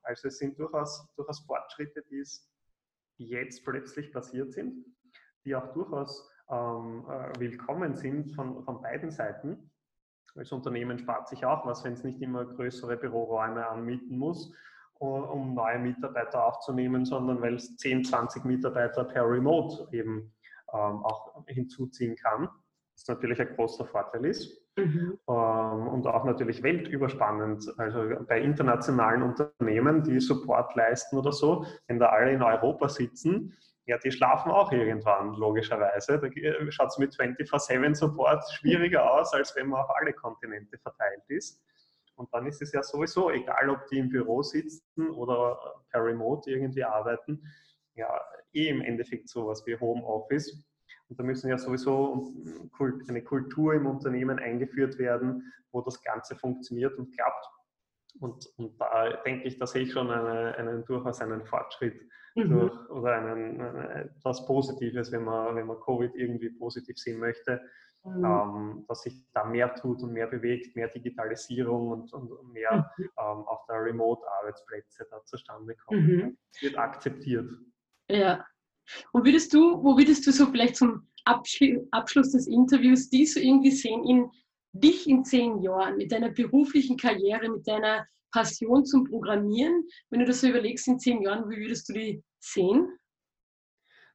Also 0.01 0.29
es 0.29 0.39
sind 0.39 0.57
durchaus, 0.57 1.07
durchaus 1.15 1.41
Fortschritte, 1.41 2.03
die 2.10 2.23
jetzt 3.17 3.63
plötzlich 3.63 4.12
passiert 4.12 4.53
sind, 4.53 4.83
die 5.45 5.55
auch 5.55 5.71
durchaus 5.73 6.27
ähm, 6.49 7.05
äh, 7.10 7.39
willkommen 7.39 7.95
sind 7.95 8.33
von, 8.33 8.63
von 8.63 8.81
beiden 8.81 9.12
Seiten. 9.12 9.69
Das 10.38 10.52
Unternehmen 10.52 10.97
spart 11.00 11.28
sich 11.28 11.45
auch 11.45 11.65
was, 11.65 11.84
wenn 11.84 11.93
es 11.93 12.04
nicht 12.04 12.21
immer 12.21 12.45
größere 12.45 12.95
Büroräume 12.95 13.67
anmieten 13.67 14.17
muss 14.17 14.54
um 15.00 15.54
neue 15.54 15.80
Mitarbeiter 15.80 16.45
aufzunehmen, 16.45 17.06
sondern 17.06 17.41
weil 17.41 17.56
es 17.56 17.76
10, 17.78 18.06
20 18.06 18.45
Mitarbeiter 18.45 19.04
per 19.04 19.30
Remote 19.30 19.88
eben 19.91 20.34
ähm, 20.73 21.04
auch 21.04 21.45
hinzuziehen 21.47 22.15
kann, 22.15 22.50
was 22.93 23.08
natürlich 23.08 23.39
ein 23.39 23.56
großer 23.56 23.86
Vorteil 23.86 24.26
ist. 24.26 24.62
Mhm. 24.76 25.19
Ähm, 25.28 25.88
und 25.88 26.08
auch 26.08 26.23
natürlich 26.23 26.63
weltüberspannend. 26.63 27.73
Also 27.78 28.10
bei 28.28 28.41
internationalen 28.41 29.23
Unternehmen, 29.23 30.04
die 30.04 30.19
Support 30.19 30.76
leisten 30.76 31.17
oder 31.17 31.32
so, 31.32 31.65
wenn 31.88 32.00
da 32.00 32.08
alle 32.08 32.32
in 32.32 32.41
Europa 32.41 32.89
sitzen, 32.89 33.54
ja, 33.88 33.97
die 33.97 34.12
schlafen 34.12 34.52
auch 34.52 34.71
irgendwann, 34.71 35.34
logischerweise. 35.36 36.19
Da 36.19 36.71
schaut 36.71 36.89
es 36.89 36.97
mit 36.97 37.15
24-7-Support 37.15 38.43
schwieriger 38.52 39.10
aus, 39.12 39.34
als 39.34 39.56
wenn 39.56 39.69
man 39.69 39.82
auf 39.82 39.89
alle 39.95 40.12
Kontinente 40.13 40.78
verteilt 40.78 41.23
ist. 41.30 41.63
Und 42.15 42.34
dann 42.34 42.45
ist 42.47 42.62
es 42.62 42.73
ja 42.73 42.84
sowieso 42.84 43.32
egal, 43.32 43.69
ob 43.69 43.88
die 43.88 44.00
im 44.00 44.10
Büro 44.10 44.43
sitzen 44.43 45.10
oder 45.12 45.58
per 45.89 46.04
Remote 46.04 46.52
irgendwie 46.52 46.84
arbeiten, 46.84 47.41
ja, 47.95 48.10
eh 48.54 48.67
im 48.67 48.82
Endeffekt 48.82 49.30
sowas 49.30 49.65
wie 49.65 49.80
Homeoffice. 49.80 50.65
Und 51.08 51.17
da 51.17 51.23
müssen 51.23 51.50
ja 51.50 51.58
sowieso 51.58 52.34
eine 53.08 53.23
Kultur 53.23 53.73
im 53.73 53.86
Unternehmen 53.86 54.38
eingeführt 54.39 54.97
werden, 54.97 55.54
wo 55.71 55.82
das 55.82 56.02
Ganze 56.04 56.36
funktioniert 56.36 56.97
und 56.97 57.15
klappt. 57.15 57.45
Und, 58.19 58.47
und 58.58 58.80
da 58.80 59.10
denke 59.25 59.47
ich, 59.47 59.58
da 59.58 59.67
sehe 59.67 59.84
ich 59.84 59.91
schon 59.91 60.10
eine, 60.10 60.56
einen, 60.56 60.86
durchaus 60.86 61.21
einen 61.21 61.45
Fortschritt 61.45 62.01
mhm. 62.36 62.49
durch, 62.49 62.89
oder 62.89 63.13
einen, 63.13 63.60
etwas 63.60 64.45
Positives, 64.45 65.12
wenn 65.12 65.23
man, 65.23 65.56
wenn 65.56 65.67
man 65.67 65.80
Covid 65.80 66.15
irgendwie 66.15 66.49
positiv 66.49 66.97
sehen 66.97 67.19
möchte, 67.19 67.62
mhm. 68.03 68.25
ähm, 68.25 68.86
dass 68.88 69.03
sich 69.03 69.25
da 69.34 69.43
mehr 69.43 69.73
tut 69.75 70.01
und 70.01 70.13
mehr 70.13 70.27
bewegt, 70.27 70.75
mehr 70.75 70.88
Digitalisierung 70.88 71.89
und, 71.89 72.13
und 72.13 72.53
mehr 72.53 72.91
mhm. 72.97 73.03
ähm, 73.03 73.10
auch 73.17 73.65
der 73.67 73.84
Remote-Arbeitsplätze 73.84 75.08
da 75.10 75.23
zustande 75.25 75.75
kommen. 75.75 76.08
Mhm. 76.08 76.38
Es 76.53 76.62
wird 76.62 76.77
akzeptiert. 76.77 77.49
Ja. 78.10 78.45
Wo 79.12 79.23
würdest 79.23 79.53
du, 79.53 79.84
wo 79.84 79.97
würdest 79.97 80.25
du 80.25 80.32
so 80.32 80.45
vielleicht 80.45 80.77
zum 80.77 81.08
Abschluss 81.25 82.32
des 82.32 82.47
Interviews 82.47 83.10
die 83.10 83.25
so 83.25 83.39
irgendwie 83.39 83.71
sehen 83.71 84.03
in 84.06 84.32
dich 84.73 85.08
in 85.08 85.23
zehn 85.23 85.62
Jahren 85.62 85.97
mit 85.97 86.12
deiner 86.12 86.30
beruflichen 86.30 86.97
Karriere, 86.97 87.49
mit 87.49 87.67
deiner 87.67 88.06
Passion 88.32 88.86
zum 88.86 89.06
Programmieren? 89.06 89.86
Wenn 90.10 90.19
du 90.19 90.25
das 90.25 90.41
so 90.41 90.47
überlegst 90.47 90.88
in 90.88 90.99
zehn 90.99 91.21
Jahren, 91.21 91.49
wie 91.49 91.58
würdest 91.58 91.89
du 91.89 91.93
die 91.93 92.23
sehen? 92.39 92.97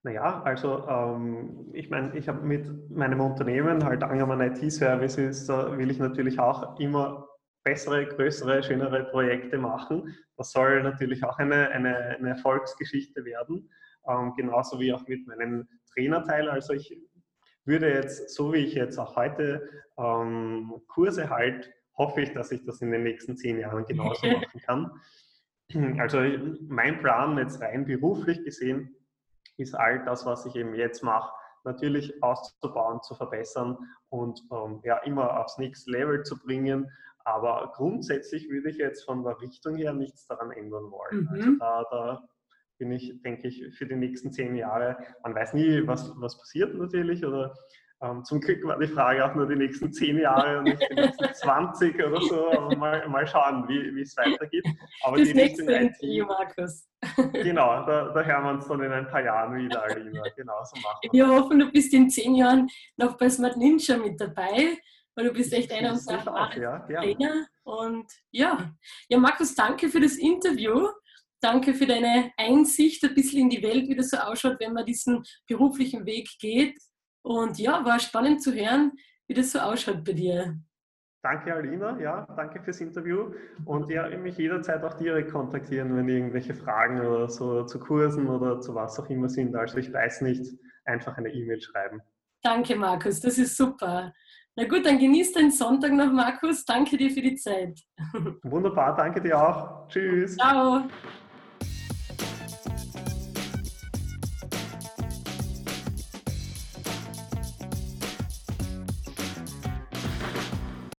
Naja, 0.04 0.42
also 0.42 0.86
ähm, 0.88 1.70
ich 1.72 1.88
meine, 1.88 2.16
ich 2.18 2.28
habe 2.28 2.44
mit 2.44 2.90
meinem 2.90 3.20
Unternehmen, 3.20 3.84
halt 3.84 4.02
Angermann 4.02 4.40
IT 4.40 4.72
Services, 4.72 5.46
da 5.46 5.78
will 5.78 5.90
ich 5.90 5.98
natürlich 5.98 6.40
auch 6.40 6.78
immer 6.80 7.28
bessere, 7.64 8.06
größere, 8.06 8.64
schönere 8.64 9.04
Projekte 9.04 9.58
machen. 9.58 10.16
Das 10.36 10.50
soll 10.50 10.82
natürlich 10.82 11.22
auch 11.22 11.38
eine, 11.38 11.68
eine, 11.70 11.96
eine 11.96 12.30
Erfolgsgeschichte 12.30 13.24
werden, 13.24 13.70
ähm, 14.08 14.32
genauso 14.36 14.80
wie 14.80 14.92
auch 14.92 15.06
mit 15.06 15.24
meinem 15.28 15.68
Trainerteil. 15.92 16.48
Also 16.48 16.72
ich 16.72 17.00
würde 17.64 17.92
jetzt, 17.92 18.30
so 18.30 18.52
wie 18.52 18.58
ich 18.58 18.74
jetzt 18.74 18.98
auch 18.98 19.16
heute 19.16 19.68
ähm, 19.98 20.72
Kurse 20.88 21.30
halt, 21.30 21.72
hoffe 21.96 22.22
ich, 22.22 22.32
dass 22.32 22.50
ich 22.52 22.64
das 22.64 22.80
in 22.80 22.90
den 22.90 23.02
nächsten 23.02 23.36
zehn 23.36 23.58
Jahren 23.58 23.84
genauso 23.86 24.26
machen 24.26 24.60
kann. 24.64 24.90
Also 25.98 26.20
mein 26.68 27.00
Plan 27.00 27.38
jetzt 27.38 27.60
rein 27.62 27.86
beruflich 27.86 28.44
gesehen 28.44 28.94
ist 29.56 29.74
all 29.74 30.04
das, 30.04 30.26
was 30.26 30.44
ich 30.46 30.56
eben 30.56 30.74
jetzt 30.74 31.02
mache, 31.02 31.32
natürlich 31.64 32.22
auszubauen, 32.22 33.00
zu 33.02 33.14
verbessern 33.14 33.78
und 34.08 34.42
ähm, 34.50 34.80
ja, 34.84 34.98
immer 34.98 35.40
aufs 35.40 35.58
nächste 35.58 35.90
Level 35.90 36.22
zu 36.24 36.38
bringen. 36.38 36.90
Aber 37.24 37.72
grundsätzlich 37.74 38.50
würde 38.50 38.70
ich 38.70 38.78
jetzt 38.78 39.04
von 39.04 39.22
der 39.22 39.40
Richtung 39.40 39.76
her 39.76 39.92
nichts 39.92 40.26
daran 40.26 40.50
ändern 40.50 40.90
wollen. 40.90 41.28
Also 41.28 41.50
mhm. 41.50 41.62
Also 41.62 41.84
da, 41.86 41.86
da 41.90 42.28
bin 42.82 42.90
ich, 42.90 43.22
denke 43.22 43.46
ich, 43.46 43.62
für 43.76 43.86
die 43.86 43.94
nächsten 43.94 44.32
zehn 44.32 44.56
Jahre, 44.56 44.96
man 45.22 45.36
weiß 45.36 45.54
nie, 45.54 45.86
was, 45.86 46.12
was 46.16 46.36
passiert 46.36 46.74
natürlich 46.74 47.24
oder 47.24 47.54
ähm, 48.02 48.24
zum 48.24 48.40
Glück 48.40 48.66
war 48.66 48.76
die 48.80 48.88
Frage 48.88 49.24
auch 49.24 49.32
nur 49.36 49.46
die 49.46 49.54
nächsten 49.54 49.92
zehn 49.92 50.18
Jahre 50.18 50.58
und 50.58 50.64
nicht 50.64 50.82
die 50.90 50.94
nächsten 50.94 51.24
20 51.34 52.04
oder 52.04 52.20
so. 52.20 52.50
Aber 52.50 52.76
mal, 52.76 53.08
mal 53.08 53.24
schauen, 53.24 53.68
wie, 53.68 54.00
es 54.00 54.16
weitergeht. 54.16 54.66
Aber 55.04 55.18
das 55.18 55.28
die 55.28 55.34
nächste 55.34 55.72
Interview, 55.72 56.26
Markus. 56.26 56.88
Genau, 57.32 57.66
da, 57.86 58.12
da 58.12 58.22
hören 58.22 58.44
wir 58.44 58.50
uns 58.50 58.66
dann 58.66 58.82
in 58.82 58.92
ein 58.92 59.06
paar 59.08 59.22
Jahren 59.22 59.56
wieder, 59.56 59.82
Alina. 59.84 60.22
Genau, 60.36 60.64
so 60.64 60.80
machen 60.80 60.98
wir. 61.02 61.12
Wir 61.12 61.28
hoffen, 61.28 61.60
du 61.60 61.70
bist 61.70 61.94
in 61.94 62.10
zehn 62.10 62.34
Jahren 62.34 62.68
noch 62.96 63.16
bei 63.16 63.30
Smart 63.30 63.56
Ninja 63.56 63.96
mit 63.96 64.20
dabei, 64.20 64.78
weil 65.14 65.26
du 65.26 65.32
bist 65.32 65.52
echt 65.52 65.72
einer 65.72 65.92
unserer 65.92 66.18
erfahrenen 66.18 66.62
ja, 66.62 66.78
Trainer. 67.00 67.46
Und 67.62 68.10
ja. 68.32 68.72
ja, 69.08 69.18
Markus, 69.18 69.54
danke 69.54 69.88
für 69.88 70.00
das 70.00 70.16
Interview. 70.16 70.88
Danke 71.42 71.74
für 71.74 71.86
deine 71.86 72.30
Einsicht 72.36 73.02
ein 73.04 73.14
bisschen 73.14 73.40
in 73.40 73.50
die 73.50 73.62
Welt, 73.62 73.88
wie 73.88 73.96
das 73.96 74.10
so 74.10 74.16
ausschaut, 74.18 74.60
wenn 74.60 74.72
man 74.72 74.86
diesen 74.86 75.24
beruflichen 75.48 76.06
Weg 76.06 76.28
geht. 76.38 76.78
Und 77.22 77.58
ja, 77.58 77.84
war 77.84 77.98
spannend 77.98 78.42
zu 78.42 78.52
hören, 78.52 78.92
wie 79.26 79.34
das 79.34 79.50
so 79.50 79.58
ausschaut 79.58 80.04
bei 80.04 80.12
dir. 80.12 80.56
Danke, 81.24 81.54
Alina. 81.54 81.98
Ja, 82.00 82.26
danke 82.36 82.60
fürs 82.62 82.80
Interview. 82.80 83.32
Und 83.64 83.90
ja, 83.90 84.08
mich 84.16 84.36
jederzeit 84.38 84.84
auch 84.84 84.94
direkt 84.94 85.32
kontaktieren, 85.32 85.96
wenn 85.96 86.08
irgendwelche 86.08 86.54
Fragen 86.54 87.00
oder 87.00 87.28
so 87.28 87.64
zu 87.64 87.80
Kursen 87.80 88.28
oder 88.28 88.60
zu 88.60 88.74
was 88.74 88.98
auch 89.00 89.08
immer 89.10 89.28
sind. 89.28 89.54
Also 89.56 89.78
ich 89.78 89.92
weiß 89.92 90.20
nicht, 90.22 90.52
einfach 90.84 91.16
eine 91.18 91.28
E-Mail 91.28 91.60
schreiben. 91.60 92.00
Danke, 92.42 92.76
Markus. 92.76 93.20
Das 93.20 93.38
ist 93.38 93.56
super. 93.56 94.12
Na 94.54 94.64
gut, 94.68 94.84
dann 94.84 94.98
genieß 94.98 95.32
den 95.32 95.50
Sonntag 95.50 95.92
noch, 95.92 96.12
Markus. 96.12 96.64
Danke 96.64 96.96
dir 96.96 97.10
für 97.10 97.22
die 97.22 97.36
Zeit. 97.36 97.80
Wunderbar, 98.42 98.94
danke 98.96 99.20
dir 99.20 99.40
auch. 99.40 99.88
Tschüss. 99.88 100.36
Ciao. 100.36 100.84